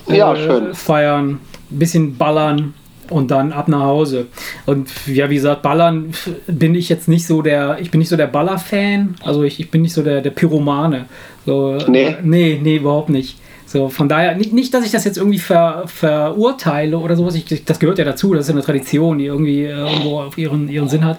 [0.07, 0.73] ja, schön.
[0.73, 1.39] feiern,
[1.71, 2.73] ein bisschen ballern
[3.09, 4.27] und dann ab nach Hause.
[4.65, 6.13] Und ja, wie gesagt, Ballern
[6.47, 9.71] bin ich jetzt nicht so der, ich bin nicht so der Baller-Fan, also ich, ich
[9.71, 11.05] bin nicht so der, der Pyromane.
[11.45, 12.15] So, nee.
[12.23, 13.37] nee, nee, überhaupt nicht.
[13.73, 17.65] So, von daher, nicht, nicht, dass ich das jetzt irgendwie ver, verurteile oder sowas, ich,
[17.65, 20.69] das gehört ja dazu, das ist ja eine Tradition, die irgendwie äh, irgendwo auf ihren,
[20.69, 21.17] ihren Sinn hat.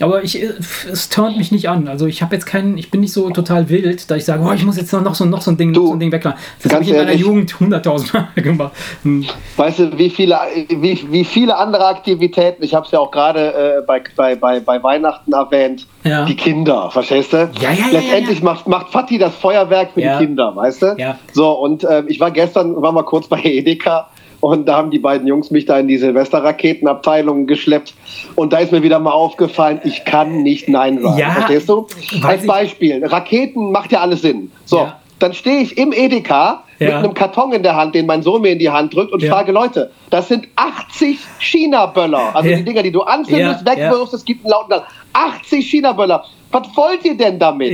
[0.00, 0.50] Aber ich, äh,
[0.90, 1.86] es turnt mich nicht an.
[1.86, 4.52] Also ich habe jetzt keinen, ich bin nicht so total wild, da ich sage, oh,
[4.52, 6.38] ich muss jetzt noch so, noch so ein Ding, du, so ein Ding wegmachen.
[6.60, 8.72] Das habe ich in meiner Jugend hunderttausendmal gemacht.
[9.04, 9.24] Hm.
[9.56, 13.54] Weißt du, wie viele, wie, wie viele andere Aktivitäten, ich habe es ja auch gerade
[13.54, 16.24] äh, bei, bei, bei, bei Weihnachten erwähnt, ja.
[16.24, 17.48] die Kinder, verstehst du?
[17.60, 20.96] Ja, ja, Letztendlich ja, Macht, macht Fatih das Feuerwerk für die Kinder, weißt du?
[20.98, 21.16] Ja.
[21.32, 24.08] So, und äh, ich war gestern, war mal kurz bei Edeka
[24.40, 27.94] und da haben die beiden Jungs mich da in die Silvesterraketenabteilung geschleppt.
[28.34, 31.18] Und da ist mir wieder mal aufgefallen, ich kann nicht Nein sagen.
[31.18, 31.86] Ja, Verstehst du?
[32.24, 34.50] Als Beispiel, Raketen macht ja alles Sinn.
[34.64, 34.98] So, ja.
[35.20, 36.86] dann stehe ich im Edeka ja.
[36.86, 39.22] mit einem Karton in der Hand, den mein Sohn mir in die Hand drückt und
[39.22, 42.34] frage Leute, das sind 80 China-Böller.
[42.34, 44.82] Also die Dinger, die du anzündest, wegwirfst, es gibt einen lauten Knall.
[45.12, 46.24] 80 China-Böller.
[46.50, 47.72] Was wollt ihr denn damit?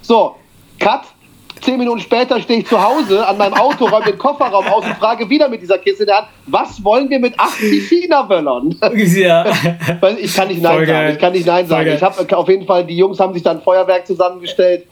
[0.00, 0.36] So,
[0.78, 1.02] Cut
[1.60, 4.94] Zehn Minuten später stehe ich zu Hause an meinem Auto, räume den Kofferraum aus und
[4.96, 8.76] frage wieder mit dieser Kiste in der Hand, was wollen wir mit 80 China-Böllern?
[9.16, 9.46] Ja.
[10.18, 10.86] ich kann nicht Nein Voll sagen.
[10.86, 11.12] Geil.
[11.12, 11.92] Ich kann nicht Nein sagen.
[11.94, 14.86] Ich habe auf jeden Fall, die Jungs haben sich dann ein Feuerwerk zusammengestellt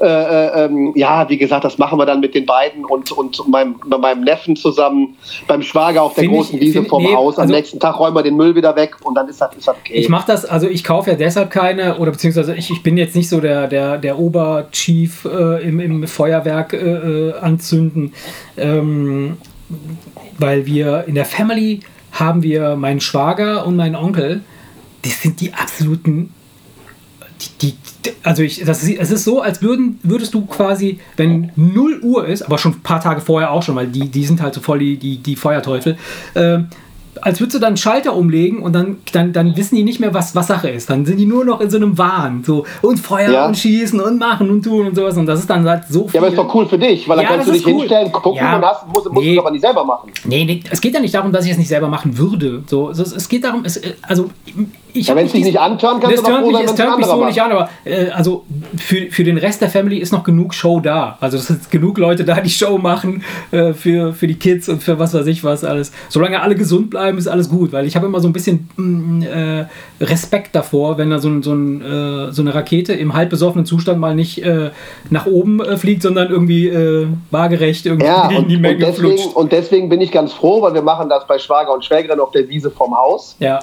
[0.00, 3.48] äh, äh, ähm, ja, wie gesagt, das machen wir dann mit den beiden und, und
[3.48, 7.36] meinem, meinem Neffen zusammen beim Schwager auf der großen ich, Wiese vorm nee, Haus.
[7.36, 9.68] Am also, nächsten Tag räumen wir den Müll wieder weg und dann ist das, ist
[9.68, 9.94] das okay.
[9.94, 13.14] Ich mache das, also ich kaufe ja deshalb keine, oder beziehungsweise ich, ich bin jetzt
[13.14, 18.12] nicht so der, der, der Oberchief äh, im, im Feuerwerk äh, äh, anzünden,
[18.56, 19.36] ähm,
[20.38, 21.80] weil wir in der Family
[22.10, 24.42] haben wir meinen Schwager und meinen Onkel,
[25.04, 26.33] die sind die absoluten
[27.40, 31.52] die, die, also ich, das ist, es ist so, als würden, würdest du quasi, wenn
[31.56, 34.40] 0 Uhr ist, aber schon ein paar Tage vorher auch schon, weil die, die sind
[34.40, 35.96] halt so voll die, die, die Feuerteufel,
[36.34, 36.58] äh,
[37.20, 40.12] als würdest du dann einen Schalter umlegen und dann, dann, dann wissen die nicht mehr,
[40.14, 40.90] was, was Sache ist.
[40.90, 42.42] Dann sind die nur noch in so einem Wahn.
[42.44, 43.46] So, und Feuer ja.
[43.46, 45.16] und schießen und machen und tun und sowas.
[45.16, 46.14] Und das ist dann halt so viel.
[46.14, 47.74] Ja, aber ist doch cool für dich, weil dann ja, kannst du dich cool.
[47.74, 48.56] hinstellen, gucken ja.
[48.56, 49.34] und hast, musst, musst nee.
[49.34, 50.10] du aber nicht selber machen.
[50.24, 52.62] Nee, nee, es geht ja nicht darum, dass ich es nicht selber machen würde.
[52.66, 54.30] So, es, es geht darum, es, also
[54.94, 57.16] ich ja, wenn es dich nicht kannst du doch froh sein, Es turnt mich so
[57.16, 57.28] macht.
[57.28, 58.44] nicht an, aber äh, also
[58.76, 61.18] für, für den Rest der Family ist noch genug Show da.
[61.20, 64.82] Also es sind genug Leute da, die Show machen äh, für, für die Kids und
[64.82, 65.92] für was weiß ich was alles.
[66.08, 69.22] Solange alle gesund bleiben, ist alles gut, weil ich habe immer so ein bisschen mm,
[69.22, 69.66] äh,
[70.00, 74.14] Respekt davor, wenn da so, so, ein, äh, so eine Rakete im halbbesoffenen Zustand mal
[74.14, 74.70] nicht äh,
[75.10, 76.72] nach oben äh, fliegt, sondern irgendwie
[77.30, 79.36] waagerecht irgendwie ja, in die Menge und deswegen, flutscht.
[79.36, 82.30] Und deswegen bin ich ganz froh, weil wir machen das bei Schwager und Schwägerin auf
[82.30, 83.36] der Wiese vom Haus.
[83.40, 83.60] Ja.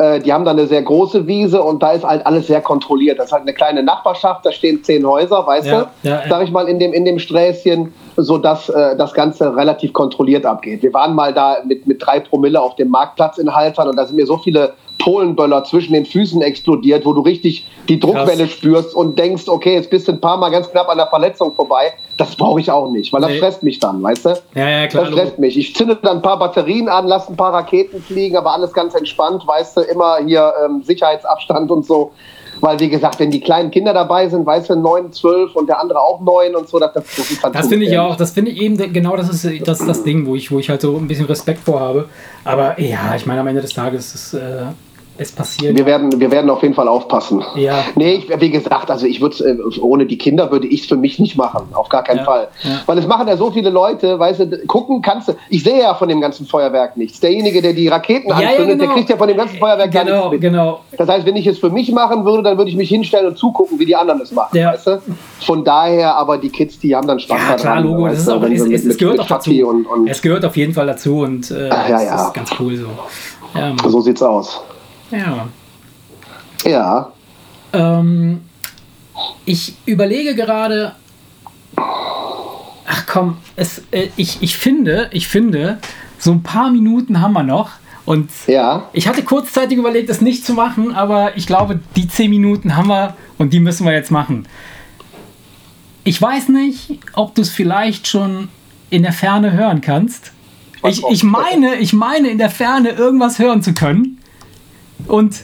[0.00, 3.18] Äh, die haben da eine sehr große Wiese und da ist halt alles sehr kontrolliert.
[3.18, 6.42] Das ist halt eine kleine Nachbarschaft, da stehen zehn Häuser, weißt ja, du, ja, sag
[6.42, 10.82] ich mal, in dem, in dem Sträßchen, sodass äh, das Ganze relativ kontrolliert abgeht.
[10.82, 14.06] Wir waren mal da mit, mit drei Promille auf dem Marktplatz in Haltern und da
[14.06, 18.52] sind mir so viele Polenböller zwischen den Füßen explodiert, wo du richtig die Druckwelle Krass.
[18.52, 21.54] spürst und denkst, okay, jetzt bist du ein paar Mal ganz knapp an der Verletzung
[21.54, 21.92] vorbei.
[22.16, 23.38] Das brauche ich auch nicht, weil das nee.
[23.38, 24.28] stresst mich dann, weißt du?
[24.54, 25.04] Ja, ja, klar.
[25.04, 25.56] Das stresst mich.
[25.56, 28.94] Ich zünde dann ein paar Batterien an, lasse ein paar Raketen fliegen, aber alles ganz
[28.94, 32.12] entspannt, weißt du, immer hier ähm, Sicherheitsabstand und so.
[32.60, 35.80] Weil, wie gesagt, wenn die kleinen Kinder dabei sind, weißt du, neun, zwölf und der
[35.80, 38.50] andere auch neun und so, das, das, ist halt Das finde ich auch, das finde
[38.50, 41.08] ich eben, genau das ist das, das Ding, wo ich, wo ich halt so ein
[41.08, 42.08] bisschen Respekt vor habe.
[42.44, 44.34] Aber ja, ich meine, am Ende des Tages ist.
[44.34, 44.66] Äh
[45.20, 45.76] es passiert.
[45.76, 47.44] Wir werden, wir werden auf jeden Fall aufpassen.
[47.54, 47.84] Ja.
[47.94, 50.96] Nee, ich, wie gesagt, also ich würde äh, ohne die Kinder würde ich es für
[50.96, 51.68] mich nicht machen.
[51.74, 52.24] Auf gar keinen ja.
[52.24, 52.48] Fall.
[52.62, 52.80] Ja.
[52.86, 55.34] Weil es machen ja so viele Leute, weißt du, gucken kannst du.
[55.50, 57.20] Ich sehe ja von dem ganzen Feuerwerk nichts.
[57.20, 58.84] Derjenige, der die Raketen anzündet, ja, genau.
[58.84, 60.40] der kriegt ja von dem ganzen Feuerwerk genau, gar nichts mit.
[60.40, 60.80] Genau.
[60.96, 63.36] Das heißt, wenn ich es für mich machen würde, dann würde ich mich hinstellen und
[63.36, 64.58] zugucken, wie die anderen es machen.
[64.58, 65.02] Weißt du?
[65.40, 68.42] Von daher, aber die Kids, die haben dann Spaß ja, klar, Logo, das ist auch,
[68.42, 69.50] es, es, es, gehört auch dazu.
[69.50, 72.12] Und, und es gehört auf jeden Fall dazu und äh, Ach, ja, ja.
[72.12, 72.86] das ist ganz cool so.
[73.54, 74.62] Ja, so sieht's aus.
[75.10, 75.48] Ja.
[76.64, 77.12] Ja.
[77.72, 78.42] Ähm,
[79.44, 80.94] ich überlege gerade.
[81.76, 85.78] Ach komm, es, äh, ich, ich finde, ich finde,
[86.18, 87.70] so ein paar Minuten haben wir noch.
[88.04, 88.88] Und ja.
[88.92, 92.88] ich hatte kurzzeitig überlegt, das nicht zu machen, aber ich glaube, die zehn Minuten haben
[92.88, 94.48] wir und die müssen wir jetzt machen.
[96.02, 98.48] Ich weiß nicht, ob du es vielleicht schon
[98.88, 100.32] in der Ferne hören kannst.
[100.82, 104.19] Ich, ich meine, ich meine in der Ferne irgendwas hören zu können.
[105.10, 105.34] Und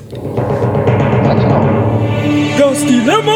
[2.57, 3.33] das Dilemma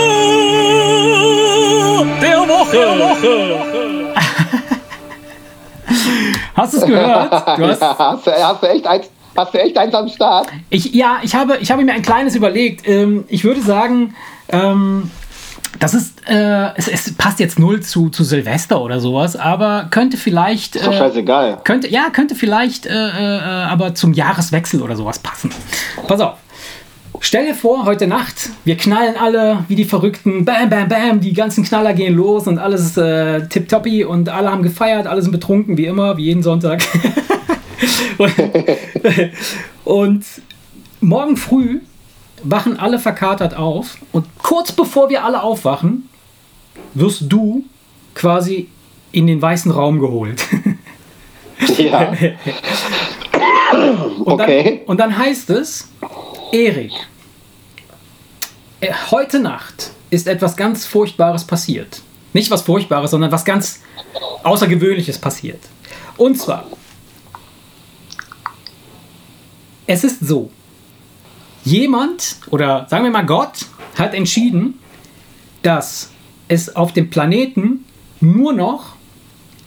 [2.21, 2.77] der Woche.
[2.77, 4.15] Der Woche.
[6.55, 7.33] hast du es gehört?
[7.33, 10.47] Du hast, ja, hast, du, hast, du echt eins, hast du echt eins am Start?
[10.71, 12.87] Ich, ja, ich habe, ich habe mir ein kleines überlegt.
[12.87, 14.15] Ähm, ich würde sagen,
[14.51, 15.11] ähm,
[15.79, 20.17] das ist, äh, es, es, passt jetzt null zu, zu Silvester oder sowas, aber könnte
[20.17, 20.77] vielleicht.
[20.77, 21.61] Ist doch äh, scheißegal.
[21.65, 25.51] Könnte, ja, könnte vielleicht äh, äh, aber zum Jahreswechsel oder sowas passen.
[26.07, 26.39] Pass auf.
[27.23, 31.35] Stell dir vor, heute Nacht, wir knallen alle wie die Verrückten, bam, bam, bam, die
[31.35, 35.31] ganzen Knaller gehen los und alles ist äh, tipptoppi und alle haben gefeiert, alle sind
[35.31, 36.83] betrunken, wie immer, wie jeden Sonntag.
[38.19, 38.33] und,
[39.85, 40.25] und
[41.01, 41.81] morgen früh
[42.43, 46.09] wachen alle verkatert auf und kurz bevor wir alle aufwachen,
[46.95, 47.65] wirst du
[48.15, 48.69] quasi
[49.13, 50.45] in den weißen Raum geholt.
[51.79, 52.13] ja.
[54.19, 54.65] und, okay.
[54.65, 55.89] dann, und dann heißt es,
[56.53, 56.93] Erik,
[58.81, 62.03] äh, heute Nacht ist etwas ganz Furchtbares passiert.
[62.33, 63.81] Nicht was Furchtbares, sondern was ganz
[64.43, 65.61] Außergewöhnliches passiert.
[66.17, 66.67] Und zwar,
[69.87, 70.51] es ist so,
[71.71, 73.67] jemand oder sagen wir mal Gott
[73.99, 74.79] hat entschieden,
[75.63, 76.11] dass
[76.49, 77.85] es auf dem Planeten
[78.21, 78.97] nur noch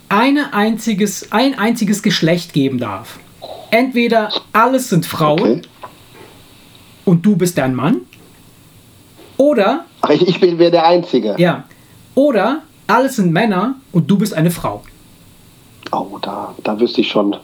[0.09, 3.19] eine einziges, ein einziges Geschlecht geben darf.
[3.71, 5.61] Entweder alles sind Frauen okay.
[7.05, 8.01] und du bist ein Mann
[9.37, 9.85] oder.
[10.01, 11.35] Ach, ich, bin der Einzige.
[11.37, 11.63] Ja.
[12.15, 14.83] Oder alles sind Männer und du bist eine Frau.
[15.91, 17.35] Oh, da, da wüsste ich schon,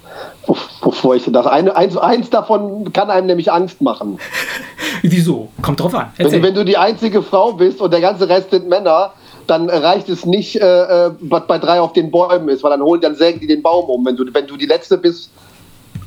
[0.82, 1.46] wovor ich das.
[1.46, 4.20] Eine, eins, eins davon kann einem nämlich Angst machen.
[5.02, 5.50] Wieso?
[5.62, 6.08] Kommt drauf an.
[6.18, 9.14] Wenn, wenn, du die einzige Frau bist und der ganze Rest sind Männer,
[9.48, 12.82] dann reicht es nicht, äh, äh was bei drei auf den Bäumen ist, weil dann
[12.82, 14.06] holen, dann sägen die den Baum um.
[14.06, 15.30] Wenn du, wenn du die letzte bist,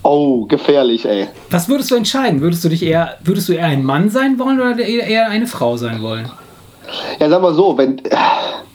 [0.05, 1.29] Oh, gefährlich, ey.
[1.51, 2.41] Was würdest du entscheiden?
[2.41, 5.77] Würdest du dich eher, würdest du eher ein Mann sein wollen oder eher eine Frau
[5.77, 6.29] sein wollen?
[7.21, 7.99] Ja, sag mal so, wenn.
[7.99, 8.72] Ich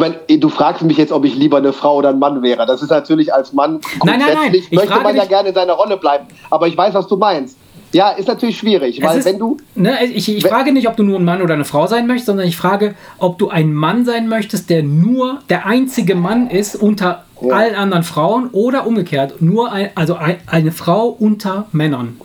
[0.00, 2.66] meine, du fragst mich jetzt, ob ich lieber eine Frau oder ein Mann wäre.
[2.66, 4.78] Das ist natürlich als Mann grundsätzlich nein, nein, nein.
[4.88, 6.26] möchte man ja gerne in seiner Rolle bleiben.
[6.50, 7.56] Aber ich weiß, was du meinst.
[7.92, 9.56] Ja, ist natürlich schwierig, weil ist, wenn du.
[9.74, 12.26] Ne, ich, ich frage nicht, ob du nur ein Mann oder eine Frau sein möchtest,
[12.26, 16.76] sondern ich frage, ob du ein Mann sein möchtest, der nur der einzige Mann ist
[16.76, 17.54] unter ja.
[17.54, 22.20] allen anderen Frauen oder umgekehrt, nur ein, also ein, eine Frau unter Männern.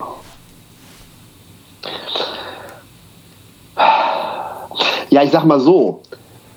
[5.09, 6.01] Ja, ich sag mal so.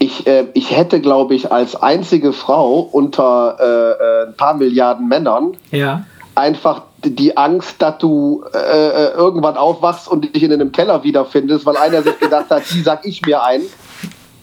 [0.09, 5.07] Ich, äh, ich hätte, glaube ich, als einzige Frau unter äh, äh ein paar Milliarden
[5.07, 6.07] Männern ja.
[6.35, 11.67] einfach die Angst, dass du äh, äh, irgendwann aufwachst und dich in einem Keller wiederfindest,
[11.67, 13.61] weil einer sich gedacht hat, die sag ich mir ein.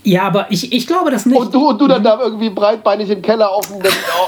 [0.05, 1.35] Ja, aber ich, ich glaube das nicht.
[1.35, 3.81] Und du, und du dann da irgendwie breitbeinig im Keller auf den,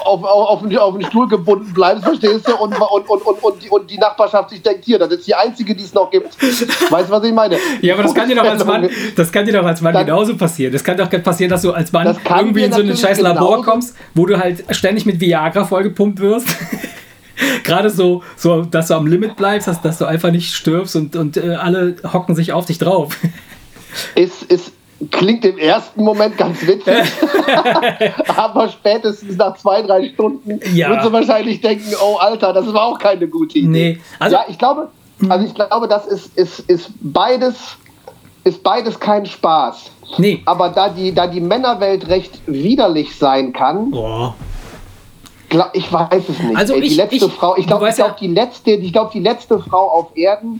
[0.05, 2.55] auf, auf, auf, den, auf den Stuhl gebunden bleibst, verstehst du?
[2.55, 5.35] Und, und, und, und, und, die, und die Nachbarschaft sich denkt, hier, das ist die
[5.35, 6.35] einzige, die es noch gibt.
[6.41, 7.57] Weißt du, was ich meine?
[7.81, 10.07] Ja, aber das kann dir doch als Mann, das kann dir doch als Mann dann,
[10.07, 10.73] genauso passieren.
[10.73, 13.95] Das kann doch passieren, dass du als Mann irgendwie in so ein scheiß Labor kommst,
[14.15, 16.47] wo du halt ständig mit Viagra vollgepumpt wirst.
[17.63, 21.15] Gerade so, so, dass du am Limit bleibst, dass, dass du einfach nicht stirbst und,
[21.15, 23.15] und äh, alle hocken sich auf dich drauf.
[24.15, 24.73] Ist, ist,
[25.11, 26.95] klingt im ersten Moment ganz witzig,
[28.35, 30.89] aber spätestens nach zwei, drei Stunden ja.
[30.89, 33.67] würdest du wahrscheinlich denken, oh Alter, das war auch keine gute Idee.
[33.67, 33.99] Nee.
[34.19, 34.89] Also, ja, ich glaube,
[35.29, 37.77] also ich glaube, das ist, ist, ist beides
[38.43, 39.91] ist beides kein Spaß.
[40.17, 40.41] Nee.
[40.45, 44.33] Aber da die, da die Männerwelt recht widerlich sein kann, Boah.
[45.73, 46.57] Ich weiß es nicht.
[46.57, 49.11] Also Ey, die ich, letzte ich, Frau, ich glaube, ich glaube, die letzte, ich glaube,
[49.13, 50.59] die letzte Frau auf Erden,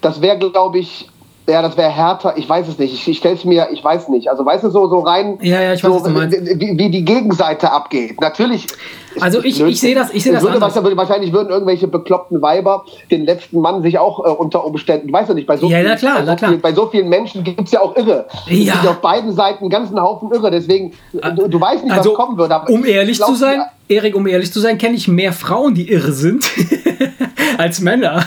[0.00, 1.08] das wäre, glaube ich,
[1.46, 2.34] ja, das wäre härter.
[2.36, 2.94] Ich weiß es nicht.
[2.94, 4.28] Ich, ich stelle es mir, ich weiß nicht.
[4.30, 7.70] Also, weißt du, so, so rein, ja, ja, ich weiß, so, wie, wie, die Gegenseite
[7.70, 8.20] abgeht.
[8.20, 8.66] Natürlich.
[9.20, 10.42] Also, ich, ich sehe das, ich sehe das.
[10.42, 10.60] Würde,
[10.96, 15.34] wahrscheinlich würden irgendwelche bekloppten Weiber den letzten Mann sich auch äh, unter Umständen, weiß du
[15.34, 16.50] nicht, bei so, ja, vielen, na klar, bei, so na klar.
[16.50, 18.26] Vielen, bei so vielen Menschen gibt es ja auch Irre.
[18.46, 18.72] Ja.
[18.74, 20.50] Es gibt auf beiden Seiten einen ganzen Haufen Irre.
[20.50, 22.52] Deswegen, du, du weißt nicht, also, was kommen wird.
[22.70, 25.90] um ehrlich glaub, zu sein, Erik, um ehrlich zu sein, kenne ich mehr Frauen, die
[25.90, 26.50] irre sind,
[27.58, 28.24] als Männer.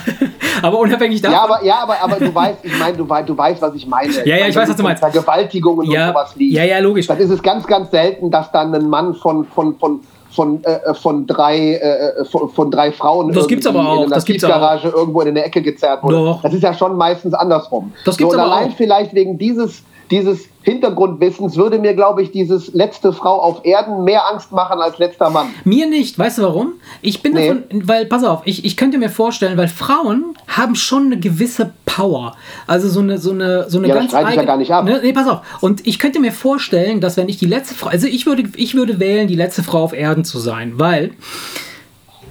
[0.62, 1.36] Aber unabhängig davon.
[1.36, 4.12] Ja, aber, ja, aber, aber du weißt, ich meine, du, du weißt, was ich meine.
[4.24, 5.00] Ja, ja, ich, weiß, was du meinst.
[5.00, 6.54] Vergewaltigungen ja, und sowas liegt.
[6.54, 7.06] Ja, ja, logisch.
[7.06, 10.94] Dann ist es ganz, ganz selten, dass dann ein Mann von, von, von, von, äh,
[10.94, 14.04] von, drei, äh, von, von, drei Frauen das gibt's aber auch.
[14.04, 16.16] in der Garage irgendwo in eine Ecke gezerrt wurde.
[16.16, 16.42] Doch.
[16.42, 17.92] Das ist ja schon meistens andersrum.
[18.04, 22.30] Das gibt's so, und aber allein vielleicht wegen dieses dieses Hintergrundwissens würde mir, glaube ich,
[22.30, 25.48] dieses letzte Frau auf Erden mehr Angst machen als letzter Mann.
[25.64, 26.18] Mir nicht.
[26.18, 26.74] Weißt du warum?
[27.00, 27.48] Ich bin nee.
[27.48, 31.72] davon, weil, pass auf, ich, ich könnte mir vorstellen, weil Frauen haben schon eine gewisse
[31.86, 32.36] Power.
[32.66, 34.32] Also so eine, so eine, so eine ja, ganz das eigene.
[34.32, 34.84] Ich ja gar nicht ab.
[34.84, 35.40] Ne, nee, pass auf.
[35.60, 38.74] Und ich könnte mir vorstellen, dass wenn ich die letzte Frau, also ich würde, ich
[38.74, 41.12] würde wählen, die letzte Frau auf Erden zu sein, weil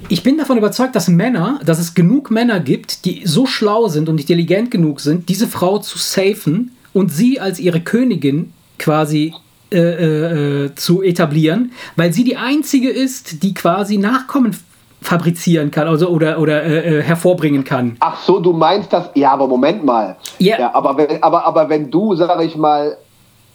[0.09, 4.09] ich bin davon überzeugt, dass Männer, dass es genug Männer gibt, die so schlau sind
[4.09, 9.33] und intelligent genug sind, diese Frau zu safen und sie als ihre Königin quasi
[9.71, 9.77] äh,
[10.65, 14.57] äh, zu etablieren, weil sie die einzige ist, die quasi Nachkommen
[15.01, 17.97] fabrizieren kann also oder, oder äh, äh, hervorbringen kann.
[17.99, 19.09] Ach so, du meinst das?
[19.13, 20.15] Ja, aber Moment mal.
[20.41, 20.59] Yeah.
[20.59, 22.97] Ja, aber wenn, aber, aber wenn du, sag ich mal,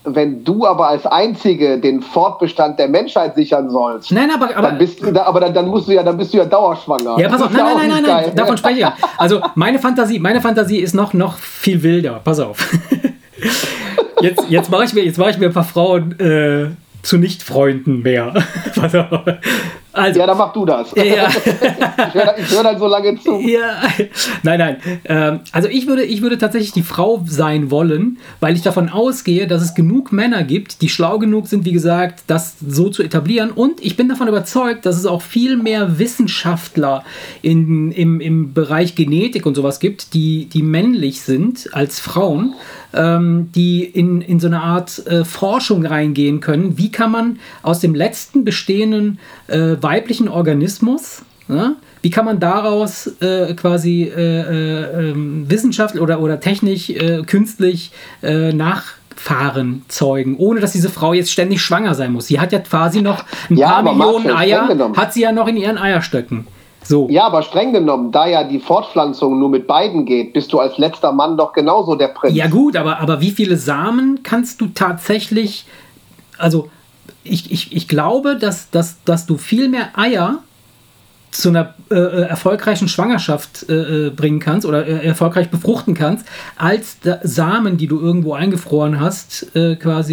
[0.05, 4.79] wenn du aber als Einzige den Fortbestand der Menschheit sichern sollst, nein, aber, aber, dann
[4.79, 7.19] bist du da, aber dann, dann musst du ja, dann bist du ja dauerschwanger.
[7.19, 8.95] Ja, pass auf, nein, nein, nein, nein, nein, davon spreche ich ja.
[9.19, 12.21] Also meine Fantasie, meine Fantasie ist noch, noch viel wilder.
[12.23, 12.59] Pass auf.
[14.21, 16.67] Jetzt, jetzt mache ich, mir, mach ich mir ein paar Frauen äh,
[17.03, 18.35] zu Nicht-Freunden mehr.
[19.95, 20.91] Also, ja, dann mach du das.
[20.95, 21.29] Ja.
[21.29, 23.41] ich höre hör dann so lange zu.
[23.41, 23.83] Ja.
[24.43, 24.77] Nein, nein.
[25.05, 29.47] Ähm, also ich würde, ich würde tatsächlich die Frau sein wollen, weil ich davon ausgehe,
[29.47, 33.51] dass es genug Männer gibt, die schlau genug sind, wie gesagt, das so zu etablieren.
[33.51, 37.05] Und ich bin davon überzeugt, dass es auch viel mehr Wissenschaftler
[37.43, 42.55] in, im, im Bereich Genetik und sowas gibt, die, die männlich sind als Frauen
[42.95, 46.79] ähm, die in, in so eine Art äh, Forschung reingehen können.
[46.79, 53.07] Wie kann man aus dem letzten bestehenden äh, weiblichen Organismus, ja, wie kann man daraus
[53.21, 60.73] äh, quasi äh, äh, ähm, wissenschaftlich oder, oder technisch, äh, künstlich Nachfahren zeugen, ohne dass
[60.73, 62.27] diese Frau jetzt ständig schwanger sein muss.
[62.27, 65.57] Sie hat ja quasi noch ein ja, paar Millionen Eier, hat sie ja noch in
[65.57, 66.47] ihren Eierstöcken.
[66.85, 67.09] So.
[67.11, 70.79] Ja, aber streng genommen, da ja die Fortpflanzung nur mit beiden geht, bist du als
[70.79, 72.35] letzter Mann doch genauso der Prinz.
[72.35, 75.65] Ja gut, aber, aber wie viele Samen kannst du tatsächlich,
[76.39, 76.69] also
[77.25, 80.39] ich, ich, ich glaube, dass, dass, dass du viel mehr Eier
[81.31, 86.27] zu einer äh, äh erfolgreichen Schwangerschaft äh, äh, bringen kannst oder äh, erfolgreich befruchten kannst,
[86.57, 90.13] als Samen, die du irgendwo eingefroren hast, äh, quasi,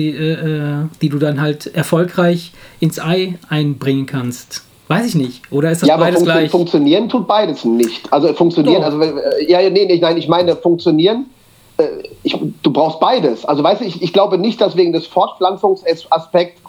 [1.02, 4.64] die du dann halt erfolgreich ins Ei einbringen kannst.
[4.90, 5.44] Weiß ich nicht.
[5.52, 6.52] Oder ist das ja, beides aber gleich?
[6.52, 8.12] Funktionieren tut beides nicht.
[8.12, 9.00] Also funktionieren, Doch.
[9.00, 11.28] also ja, nee, nee, nein, ich meine funktionieren.
[12.24, 13.46] Ich, du brauchst beides.
[13.46, 16.60] Also weißt du, ich, ich glaube nicht, dass wegen des Fortpflanzungsaspekts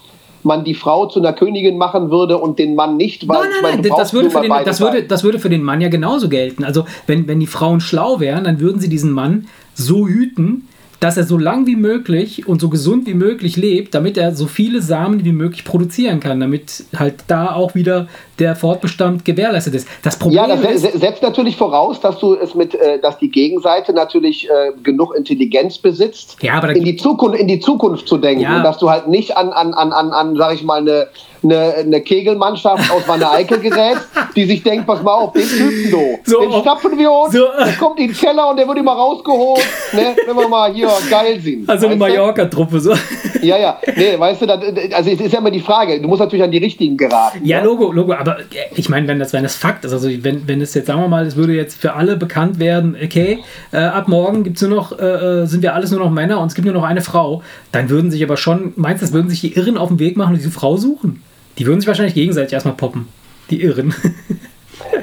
[0.43, 3.81] man die Frau zu einer Königin machen würde und den Mann nicht, weil nein, nein,
[3.83, 6.65] nein, das, würde für den, das, würde, das würde für den Mann ja genauso gelten.
[6.65, 10.69] Also wenn, wenn die Frauen schlau wären, dann würden sie diesen Mann so hüten,
[11.01, 14.47] dass er so lang wie möglich und so gesund wie möglich lebt, damit er so
[14.47, 18.07] viele Samen wie möglich produzieren kann, damit halt da auch wieder
[18.39, 19.89] der Fortbestand gewährleistet ist.
[20.03, 23.31] Das Problem ja, das ist, setzt natürlich voraus, dass du es mit, äh, dass die
[23.31, 28.43] Gegenseite natürlich äh, genug Intelligenz besitzt, ja, in die Zukunft, in die Zukunft zu denken
[28.43, 28.59] ja.
[28.59, 31.09] und dass du halt nicht an, an, an, an, an sag ich mal, eine
[31.43, 33.99] eine, eine Kegelmannschaft aus Wanne Eickel gerät,
[34.35, 37.47] die sich denkt, pass mal auf, den Typen do, so, den schnappen wir uns, so,
[37.59, 40.89] der kommt in den Keller und der wird immer rausgeholt, ne, wenn wir mal hier
[41.11, 41.69] geil sind.
[41.69, 42.95] Also eine Mallorca-Truppe so.
[43.43, 44.61] Ja, ja, nee, weißt du, das,
[44.93, 47.45] also es ist ja immer die Frage, du musst natürlich an die richtigen geraten.
[47.45, 47.67] Ja, ne?
[47.67, 48.39] Logo, Logo, aber
[48.75, 51.09] ich meine, wenn das, wenn das Fakt ist, also wenn, wenn es jetzt, sagen wir
[51.09, 53.39] mal, es würde jetzt für alle bekannt werden, okay,
[53.73, 55.05] äh, ab morgen gibt's nur noch, äh,
[55.43, 57.89] äh sind wir alles nur noch Männer und es gibt nur noch eine Frau, dann
[57.89, 60.39] würden sich aber schon, meinst du, würden sich die Irren auf den Weg machen und
[60.39, 61.23] diese Frau suchen?
[61.59, 63.09] Die würden sich wahrscheinlich gegenseitig erstmal poppen.
[63.51, 63.95] Die Irren.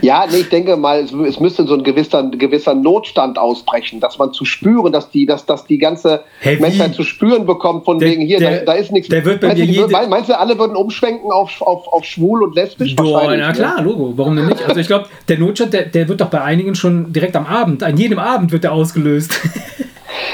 [0.01, 4.17] Ja, nee, ich denke mal, es, es müsste so ein gewisser, gewisser Notstand ausbrechen, dass
[4.17, 7.99] man zu spüren, dass die, dass, dass die ganze hey, Menschheit zu spüren bekommt, von
[7.99, 9.09] der, wegen hier, der, da, da, ist nichts.
[9.09, 10.07] Der wird bei meinst, mir du, jede...
[10.07, 12.95] meinst du, alle würden umschwenken auf, auf, auf schwul und lesbisch?
[12.95, 14.67] Boah, na klar, Logo, warum denn nicht?
[14.67, 17.83] Also ich glaube, der Notstand, der, der wird doch bei einigen schon direkt am Abend,
[17.83, 19.39] an jedem Abend wird der ausgelöst.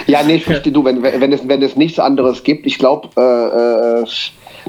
[0.07, 3.09] ja, nee, ich verstehe du, wenn, wenn, es, wenn es nichts anderes gibt, ich glaube,
[3.17, 4.05] äh, äh,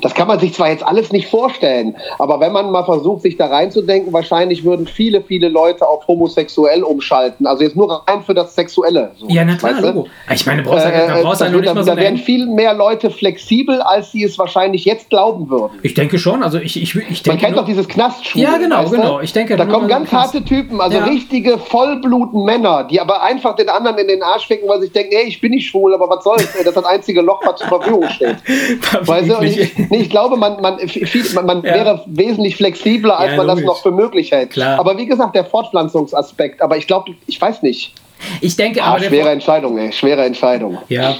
[0.04, 3.38] das kann man sich zwar jetzt alles nicht vorstellen, aber wenn man mal versucht, sich
[3.38, 7.46] da reinzudenken, wahrscheinlich würden viele, viele Leute auf homosexuell umschalten.
[7.46, 9.12] Also jetzt nur rein für das Sexuelle.
[9.16, 10.04] So, ja, na klar.
[10.34, 13.10] Ich meine, brauchst äh, da brauchst du nicht mal so Da wären viel mehr Leute
[13.10, 15.78] flexibel, als sie es wahrscheinlich jetzt glauben würden.
[15.82, 16.42] Ich denke schon.
[16.42, 18.42] Also ich, ich, ich denke Man kennt doch dieses Knastschwul.
[18.42, 19.20] Ja, genau, genau.
[19.20, 21.04] Ich denke, da kommen ganz harte Typen, also ja.
[21.04, 25.28] richtige Vollbluten-Männer, die aber einfach den anderen in den Arsch ficken, weil sie denken, ey,
[25.28, 28.06] ich bin nicht schwul, aber was soll's, das ist das einzige Loch, was zur Verfügung
[28.10, 28.36] steht.
[29.00, 31.74] weißt du, ich, nee, ich glaube, man, man, viel, man, man ja.
[31.74, 34.50] wäre wesentlich flexibler, als ja, man das noch für möglich hält.
[34.50, 34.78] Klar.
[34.78, 37.94] Aber wie gesagt, der Fortpflanzungsaspekt, aber ich glaube, ich weiß nicht.
[38.40, 39.04] Ich denke ah, aber.
[39.04, 40.78] Schwere Entscheidung, ey, schwere Entscheidung.
[40.88, 41.16] Ja.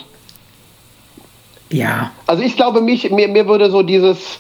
[1.71, 2.13] Ja.
[2.27, 4.39] Also ich glaube, mich, mir, mir würde so dieses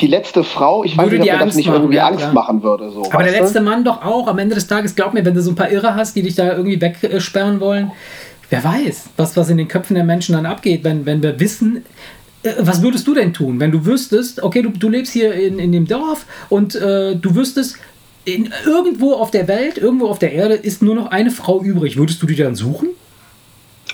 [0.00, 2.20] die letzte Frau, ich weiß würde nicht, ob mir das nicht machen, irgendwie ja, Angst
[2.20, 2.32] klar.
[2.32, 2.90] machen würde.
[2.90, 3.64] So, Aber der letzte du?
[3.64, 4.26] Mann doch auch.
[4.26, 6.34] Am Ende des Tages, glaub mir, wenn du so ein paar Irre hast, die dich
[6.34, 7.92] da irgendwie wegsperren wollen,
[8.50, 11.84] wer weiß, was, was in den Köpfen der Menschen dann abgeht, wenn, wenn wir wissen,
[12.58, 15.72] was würdest du denn tun, wenn du wüsstest, okay, du, du lebst hier in, in
[15.72, 17.76] dem Dorf und äh, du wüsstest,
[18.24, 21.96] in, irgendwo auf der Welt, irgendwo auf der Erde ist nur noch eine Frau übrig.
[21.96, 22.90] Würdest du die dann suchen?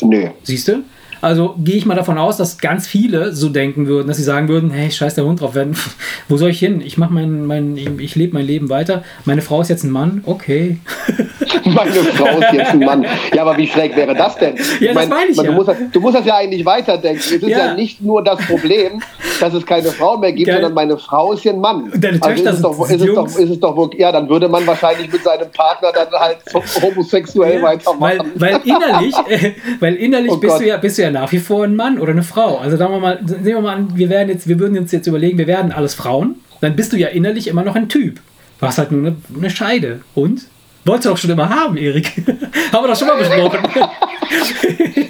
[0.03, 0.33] Nee.
[0.43, 0.83] Siehst du?
[1.20, 4.48] Also gehe ich mal davon aus, dass ganz viele so denken würden, dass sie sagen
[4.48, 5.76] würden, hey, scheiß der Hund drauf, werden.
[6.28, 6.81] wo soll ich hin?
[6.81, 9.02] Ich mache mein, mein, ich, ich lebe mein Leben weiter.
[9.24, 10.78] Meine Frau ist jetzt ein Mann, okay.
[11.64, 13.07] Meine Frau ist jetzt ein Mann.
[13.35, 14.57] Ja, aber wie schräg wäre das denn?
[14.81, 15.52] Ja, das meine ich man, ja.
[15.52, 17.18] Du musst, du musst das ja eigentlich weiterdenken.
[17.18, 17.59] Es ist ja.
[17.59, 17.74] ja.
[17.74, 19.02] nicht nur das Problem,
[19.40, 20.57] dass es keine Frau mehr gibt, Geil.
[20.57, 21.90] sondern meine Frau ist ja ein Mann.
[21.94, 24.48] Deine also Töchter ist, es doch, ist, es doch, ist es doch, ja, dann würde
[24.48, 26.38] man wahrscheinlich mit seinem Partner dann halt
[26.83, 28.33] homosexuell ja, weitermachen.
[28.37, 31.38] Weil, weil innerlich, äh, weil innerlich oh bist, du ja, bist du ja nach wie
[31.38, 32.59] vor ein Mann oder eine Frau.
[32.59, 35.07] Also sagen wir mal, sehen wir mal an, wir werden jetzt, wir würden uns jetzt
[35.07, 38.21] überlegen, wir werden alles Frauen, dann bist du ja innerlich immer noch ein Typ.
[38.61, 40.01] Du hast halt nur eine, eine Scheide.
[40.14, 40.42] Und?
[40.85, 42.07] Wolltest du doch schon immer haben, Erik.
[42.73, 43.59] haben wir doch schon mal besprochen.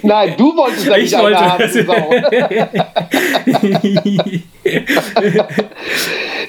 [0.03, 1.39] Nein, du wolltest ja nicht ich wollte.
[1.39, 1.63] haben,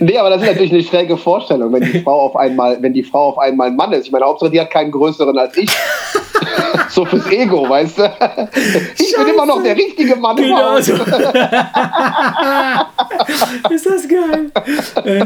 [0.01, 3.03] nee, aber das ist natürlich eine schräge Vorstellung, wenn die Frau auf einmal, wenn die
[3.03, 4.07] Frau auf einmal ein Mann ist.
[4.07, 5.71] Ich meine, Hauptsache, die hat keinen größeren als ich.
[6.91, 8.05] so fürs Ego, weißt du?
[8.99, 9.25] Ich Scheiße.
[9.25, 10.37] bin immer noch der richtige Mann.
[10.37, 10.95] Genau so.
[13.75, 14.51] ist das geil.
[15.05, 15.25] Äh,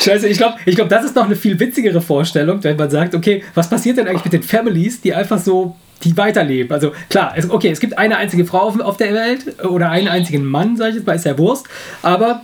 [0.00, 3.14] scheiße, ich glaube, ich glaub, das ist noch eine viel witzigere Vorstellung, wenn man sagt,
[3.14, 6.72] okay, was passiert denn eigentlich mit den Families, die einfach so die weiterleben.
[6.72, 10.08] Also klar, es, okay, es gibt eine einzige Frau auf, auf der Welt oder einen
[10.08, 11.66] einzigen Mann, sage ich jetzt mal, ist ja Wurst,
[12.02, 12.42] aber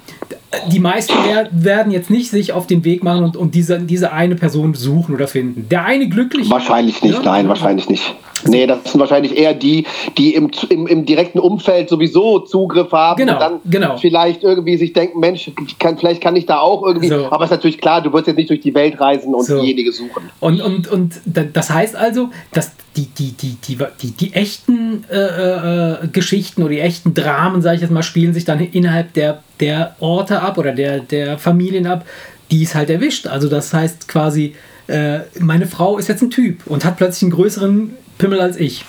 [0.70, 1.14] die meisten
[1.50, 5.14] werden jetzt nicht sich auf den Weg machen und, und diese, diese eine Person suchen
[5.14, 5.68] oder finden.
[5.68, 6.50] Der eine glücklich.
[6.50, 7.22] Wahrscheinlich nicht, ja?
[7.22, 8.14] nein, wahrscheinlich nicht.
[8.48, 13.18] Nee, das sind wahrscheinlich eher die, die im, im, im direkten Umfeld sowieso Zugriff haben
[13.18, 13.96] genau, und dann genau.
[13.96, 17.08] vielleicht irgendwie sich denken, Mensch, kann, vielleicht kann ich da auch irgendwie.
[17.08, 17.26] So.
[17.30, 19.60] Aber es ist natürlich klar, du wirst jetzt nicht durch die Welt reisen und so.
[19.60, 20.30] diejenige suchen.
[20.40, 25.16] Und, und, und das heißt also, dass die, die, die, die, die, die echten äh,
[25.16, 29.42] äh, Geschichten oder die echten Dramen, sage ich jetzt mal, spielen sich dann innerhalb der,
[29.60, 32.04] der Orte ab oder der, der Familien ab,
[32.50, 33.26] die es halt erwischt.
[33.26, 34.54] Also das heißt quasi,
[34.86, 38.86] äh, meine Frau ist jetzt ein Typ und hat plötzlich einen größeren Pimmel als ich.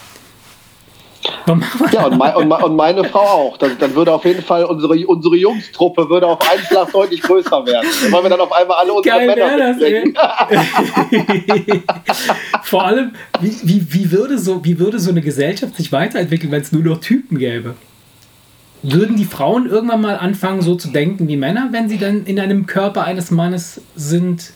[1.91, 3.57] Ja, und, mein, und, und, meine Frau auch.
[3.57, 7.65] Dann, dann, würde auf jeden Fall unsere, unsere Jungstruppe würde auf einen Schlag deutlich größer
[7.65, 7.85] werden.
[8.11, 9.77] Weil wir dann auf einmal alle unsere Geil Männer das,
[12.63, 13.11] Vor allem,
[13.41, 16.83] wie, wie, wie, würde so, wie würde so eine Gesellschaft sich weiterentwickeln, wenn es nur
[16.83, 17.73] noch Typen gäbe?
[18.83, 22.39] Würden die Frauen irgendwann mal anfangen, so zu denken wie Männer, wenn sie dann in
[22.39, 24.53] einem Körper eines Mannes sind?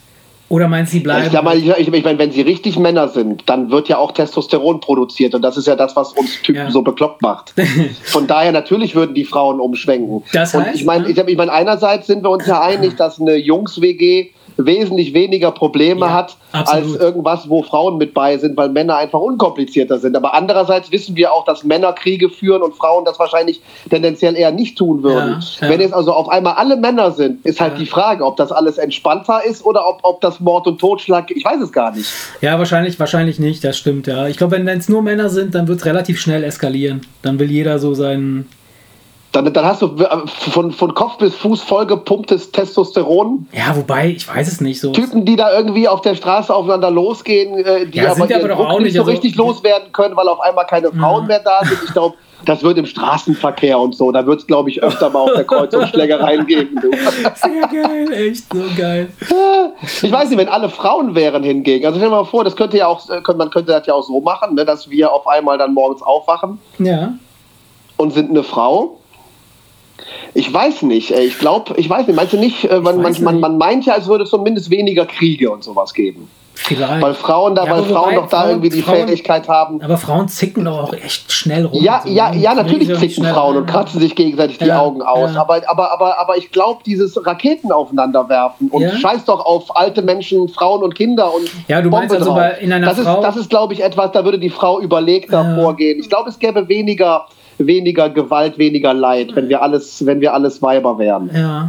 [0.50, 1.26] Oder meinst du, sie bleiben?
[1.26, 4.10] Ich, sag mal, ich, ich meine, wenn sie richtig Männer sind, dann wird ja auch
[4.10, 6.70] Testosteron produziert und das ist ja das, was uns Typen ja.
[6.72, 7.54] so bekloppt macht.
[8.02, 10.24] Von daher natürlich würden die Frauen umschwenken.
[10.32, 13.20] Das heißt, und ich meine, ich, ich mein, einerseits sind wir uns ja einig, dass
[13.20, 14.30] eine Jungs-WG
[14.66, 16.84] wesentlich weniger Probleme ja, hat absolut.
[16.84, 20.16] als irgendwas, wo Frauen mit bei sind, weil Männer einfach unkomplizierter sind.
[20.16, 24.52] Aber andererseits wissen wir auch, dass Männer Kriege führen und Frauen das wahrscheinlich tendenziell eher
[24.52, 25.40] nicht tun würden.
[25.40, 25.72] Ja, ja.
[25.72, 28.78] Wenn jetzt also auf einmal alle Männer sind, ist halt die Frage, ob das alles
[28.78, 32.10] entspannter ist oder ob, ob das Mord und Totschlag, ich weiß es gar nicht.
[32.40, 34.28] Ja, wahrscheinlich, wahrscheinlich nicht, das stimmt, ja.
[34.28, 37.02] Ich glaube, wenn es nur Männer sind, dann wird es relativ schnell eskalieren.
[37.22, 38.48] Dann will jeder so seinen
[39.32, 43.46] dann, dann hast du von, von Kopf bis Fuß vollgepumptes Testosteron.
[43.52, 44.90] Ja, wobei, ich weiß es nicht so.
[44.92, 48.68] Typen, die da irgendwie auf der Straße aufeinander losgehen, äh, die ja, aber, aber Druck
[48.70, 51.28] nicht, nicht so also, richtig loswerden können, weil auf einmal keine Frauen ja.
[51.28, 51.78] mehr da sind.
[51.84, 54.10] Ich glaube, das wird im Straßenverkehr und so.
[54.10, 56.80] Da wird es, glaube ich, öfter mal auf der Kreuzungsschlägereien geben.
[56.80, 56.90] Du.
[57.34, 59.12] Sehr geil, echt so geil.
[60.02, 61.86] Ich weiß nicht, wenn alle Frauen wären hingegen.
[61.86, 63.06] Also stell dir mal vor, das könnte ja auch,
[63.36, 66.58] man könnte das ja auch so machen, ne, dass wir auf einmal dann morgens aufwachen.
[66.78, 67.14] Ja.
[67.96, 68.99] Und sind eine Frau
[70.34, 71.10] ich weiß nicht.
[71.10, 72.16] Ich glaube, ich weiß nicht.
[72.16, 75.50] Meinst du nicht, äh, man, man, man, man meint ja, es würde zumindest weniger Kriege
[75.50, 76.28] und sowas geben.
[76.62, 77.00] Vielleicht.
[77.00, 79.80] Weil Frauen da, ja, weil Frauen doch da Frauen, irgendwie die Frauen, Fähigkeit haben.
[79.82, 81.82] Aber Frauen zicken doch auch echt schnell rum.
[81.82, 82.10] Ja, so.
[82.10, 85.34] ja, ja, natürlich zicken Frauen und kratzen sich gegenseitig die Augen aus.
[85.34, 85.40] Ja.
[85.40, 88.94] Aber, aber, aber, aber ich glaube, dieses Raketen aufeinander werfen und ja.
[88.94, 92.50] scheiß doch auf alte Menschen, Frauen und Kinder und Ja, du Bombe meinst also bei,
[92.60, 93.16] in einer das Frau...
[93.16, 95.98] Ist, das ist, glaube ich, etwas, da würde die Frau überlegter vorgehen.
[95.98, 97.26] Ich glaube, es gäbe weniger
[97.66, 101.30] weniger Gewalt, weniger Leid, wenn wir alles, wenn wir alles Weiber wären.
[101.34, 101.68] Ja.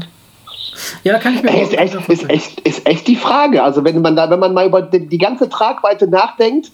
[1.04, 3.62] Ja, kann ich mir Ey, ist, echt, ist, echt, ist echt die Frage.
[3.62, 6.72] Also wenn man da, wenn man mal über die, die ganze Tragweite nachdenkt,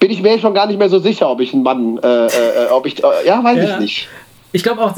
[0.00, 2.68] bin ich mir schon gar nicht mehr so sicher, ob ich ein Mann, äh, äh,
[2.70, 3.74] ob ich, äh, ja, weiß ja.
[3.74, 4.08] ich nicht.
[4.52, 4.94] Ich glaube auch,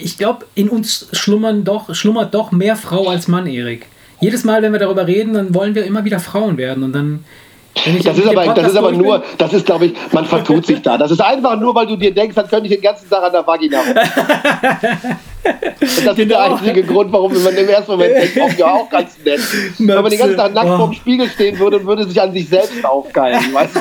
[0.00, 3.86] ich glaube, in uns schlummern doch, schlummert doch mehr Frau als Mann, Erik.
[4.20, 7.24] Jedes Mal, wenn wir darüber reden, dann wollen wir immer wieder Frauen werden und dann
[8.04, 10.98] das ist, aber, das ist aber nur, das ist, glaube ich, man vertut sich da.
[10.98, 13.32] Das ist einfach nur, weil du dir denkst, dann könnte ich den ganzen Tag an
[13.32, 13.78] der Vagina
[15.80, 16.14] das ist genau.
[16.14, 19.40] der einzige Grund, warum man im ersten Moment denkt, oh, ja, auch ganz nett.
[19.78, 20.76] Wenn man den ganzen Tag nackt oh.
[20.76, 23.80] vorm Spiegel stehen würde und würde sich an sich selbst aufgeilen, weißt du?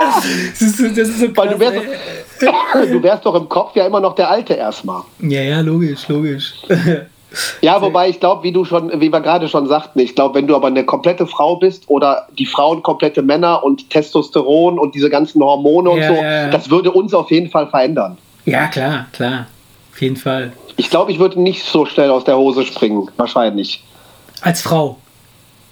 [0.00, 3.86] Das ist, das ist so krass, Weil du wärst, du wärst doch im Kopf ja
[3.86, 5.02] immer noch der Alte erstmal.
[5.20, 6.54] Ja, ja, logisch, logisch.
[7.60, 10.46] Ja, wobei ich glaube, wie du schon, wie wir gerade schon sagten, ich glaube, wenn
[10.46, 15.10] du aber eine komplette Frau bist oder die Frauen komplette Männer und Testosteron und diese
[15.10, 16.48] ganzen Hormone und so, ja, ja.
[16.48, 18.18] das würde uns auf jeden Fall verändern.
[18.46, 19.46] Ja, klar, klar.
[19.92, 20.52] Auf jeden Fall.
[20.76, 23.84] Ich glaube, ich würde nicht so schnell aus der Hose springen, wahrscheinlich.
[24.40, 24.96] Als Frau.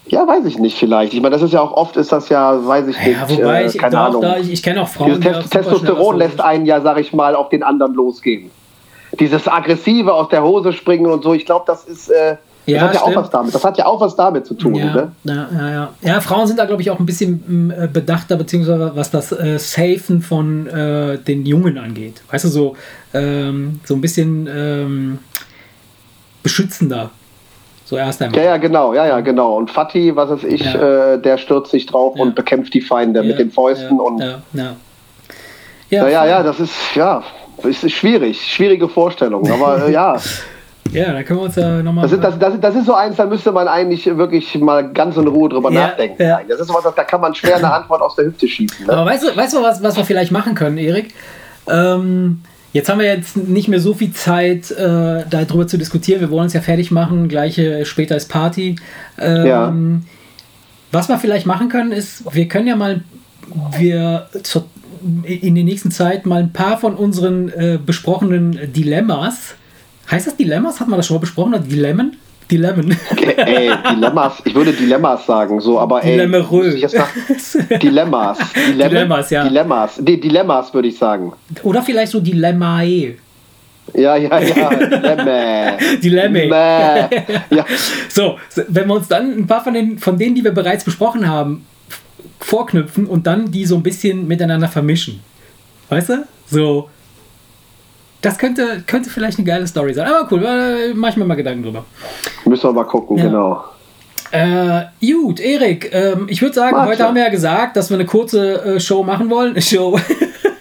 [0.07, 1.13] Ja, weiß ich nicht vielleicht.
[1.13, 3.19] Ich meine, das ist ja auch oft, ist das ja, weiß ich nicht.
[3.19, 4.23] Ja, wobei, äh, ich, keine Ahnung.
[4.23, 5.21] Da, ich, ich kenne auch Frauen.
[5.21, 8.51] Dieses Testosteron lässt einen ja, sag ich mal, auf den anderen losgehen
[9.21, 12.37] dieses aggressive aus der Hose springen und so, ich glaube, das ist äh,
[12.69, 13.55] ja, das hat ja auch was damit.
[13.55, 14.75] Das hat ja auch was damit zu tun.
[14.75, 15.13] Ja, ne?
[15.25, 15.93] ja, ja, ja.
[16.03, 19.59] ja, Frauen sind da, glaube ich, auch ein bisschen äh, bedachter, beziehungsweise was das äh,
[19.59, 22.21] Safen von äh, den Jungen angeht.
[22.31, 22.77] Weißt du, so,
[23.15, 25.19] ähm, so ein bisschen ähm,
[26.43, 27.11] beschützender.
[27.87, 28.39] So erst einmal.
[28.39, 29.57] Ja, ja, genau, ja, ja, genau.
[29.57, 31.15] Und Fatih, was weiß ich, ja.
[31.15, 34.21] äh, der stürzt sich drauf und bekämpft die Feinde mit den Fäusten und.
[34.21, 34.77] Ja, ja.
[35.91, 37.23] Ja, ja, ja, das ist, ja,
[37.65, 40.17] es ist schwierig, schwierige Vorstellung, aber äh, ja.
[40.93, 42.05] Ja, da können wir uns ja nochmal.
[42.05, 45.17] Das, ist, das, das, das ist so eins, da müsste man eigentlich wirklich mal ganz
[45.17, 46.23] in Ruhe drüber ja, nachdenken.
[46.23, 46.41] Ja.
[46.49, 48.87] Das ist was, da kann man schwer eine Antwort aus der Hüfte schießen.
[48.87, 48.93] Ne?
[48.93, 51.13] Aber weißt du, weißt du was, was wir vielleicht machen können, Erik?
[51.69, 52.41] Ähm,
[52.73, 56.21] jetzt haben wir jetzt nicht mehr so viel Zeit, äh, darüber zu diskutieren.
[56.21, 57.29] Wir wollen uns ja fertig machen.
[57.29, 58.77] Gleiche später ist Party.
[59.19, 59.75] Ähm, ja.
[60.91, 63.03] Was wir vielleicht machen können, ist, wir können ja mal
[63.77, 64.65] wir zur,
[65.25, 69.55] in der nächsten Zeit mal ein paar von unseren äh, besprochenen Dilemmas.
[70.11, 70.81] Heißt das Dilemmas?
[70.81, 71.55] Hat man das schon mal besprochen?
[71.55, 72.17] Oder Dilemmen?
[72.51, 72.97] Dilemmen.
[73.11, 74.35] Okay, ey, Dilemmas.
[74.45, 76.13] Ich würde Dilemmas sagen, so, aber ey.
[76.13, 76.71] Dilemmerö.
[76.71, 77.17] Dilemmas.
[77.83, 78.37] Dilemma,
[78.89, 79.45] Dilemmas, ja.
[79.45, 80.01] Dilemmas.
[80.01, 81.33] Nee, Dilemmas würde ich sagen.
[81.63, 83.17] Oder vielleicht so Dilemmae.
[83.95, 84.71] Ja, ja, ja.
[84.71, 85.79] Dilemme.
[86.03, 86.49] Dilemme.
[87.51, 87.65] ja.
[88.09, 88.39] So,
[88.69, 91.65] wenn wir uns dann ein paar von, den, von denen, die wir bereits besprochen haben,
[92.41, 95.21] vorknüpfen und dann die so ein bisschen miteinander vermischen.
[95.89, 96.25] Weißt du?
[96.47, 96.91] So.
[98.21, 100.09] Das könnte, könnte vielleicht eine geile Story sein.
[100.09, 101.85] Aber cool, äh, mach ich mir mal Gedanken drüber.
[102.45, 103.25] Müssen wir mal gucken, ja.
[103.25, 103.65] genau.
[104.31, 106.91] Äh, gut, Erik, ähm, ich würde sagen, Warte.
[106.91, 109.61] heute haben wir ja gesagt, dass wir eine kurze äh, Show machen wollen.
[109.63, 109.99] Show.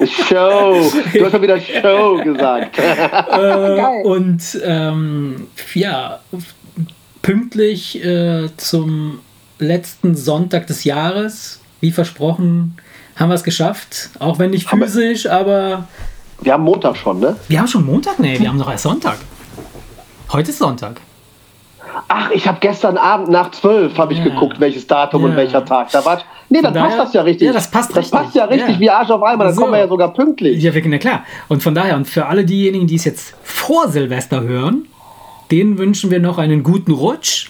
[0.05, 0.91] Show.
[1.13, 2.77] Du hast ja wieder Show gesagt.
[2.79, 6.19] äh, und ähm, ja,
[7.21, 9.19] pünktlich äh, zum
[9.59, 12.77] letzten Sonntag des Jahres wie versprochen,
[13.15, 14.09] haben wir es geschafft.
[14.19, 15.87] Auch wenn nicht physisch, aber
[16.41, 17.35] Wir haben Montag schon, ne?
[17.47, 18.19] Wir haben schon Montag?
[18.19, 19.17] Nee, wir haben noch erst Sonntag.
[20.31, 21.01] Heute ist Sonntag.
[22.07, 24.25] Ach, ich habe gestern Abend nach zwölf habe ich ja.
[24.25, 25.29] geguckt, welches Datum ja.
[25.29, 25.91] und welcher Tag.
[25.91, 27.47] Da war Nee, dann daher, passt das ja richtig.
[27.47, 28.19] Ja, das passt das richtig.
[28.19, 28.79] passt ja richtig ja.
[28.79, 29.47] wie Arsch auf einmal.
[29.47, 29.61] Dann so.
[29.61, 30.61] kommen wir ja sogar pünktlich.
[30.63, 31.25] Ja, na klar.
[31.49, 34.87] Und von daher, und für alle diejenigen, die es jetzt vor Silvester hören,
[35.51, 37.49] denen wünschen wir noch einen guten Rutsch.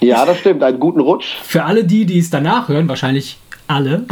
[0.00, 1.36] Ja, das stimmt, einen guten Rutsch.
[1.42, 3.38] Für alle die, die es danach hören, wahrscheinlich
[3.68, 4.06] alle,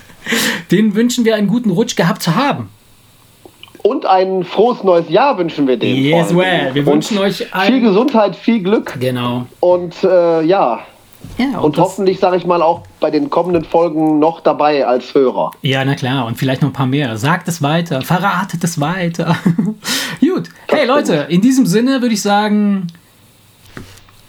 [0.70, 2.68] denen wünschen wir einen guten Rutsch gehabt zu haben.
[3.82, 6.02] Und ein frohes neues Jahr wünschen wir denen.
[6.04, 6.74] Yes, well.
[6.74, 8.96] Wir wünschen euch viel Gesundheit, viel Glück.
[9.00, 9.46] Genau.
[9.60, 10.80] Und äh, ja.
[11.38, 15.14] Ja, und, und hoffentlich, sage ich mal, auch bei den kommenden Folgen noch dabei als
[15.14, 15.52] Hörer.
[15.62, 16.26] Ja, na klar.
[16.26, 17.16] Und vielleicht noch ein paar mehr.
[17.16, 19.36] Sagt es weiter, verratet es weiter.
[20.20, 20.48] Gut.
[20.66, 22.86] Das hey Leute, in diesem Sinne würde ich sagen,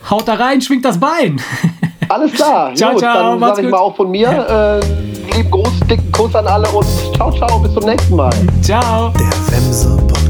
[0.09, 1.41] haut da rein, schwingt das Bein.
[2.11, 2.73] Alles klar.
[2.75, 3.39] ciao, Gut, ciao.
[3.39, 4.29] Dann sage ich mal auch von mir.
[4.51, 6.85] Äh, lieben Gruß, dicken Kuss an alle und
[7.15, 7.59] ciao, ciao.
[7.59, 8.31] Bis zum nächsten Mal.
[8.61, 9.13] Ciao.
[9.17, 10.20] Der Wemse.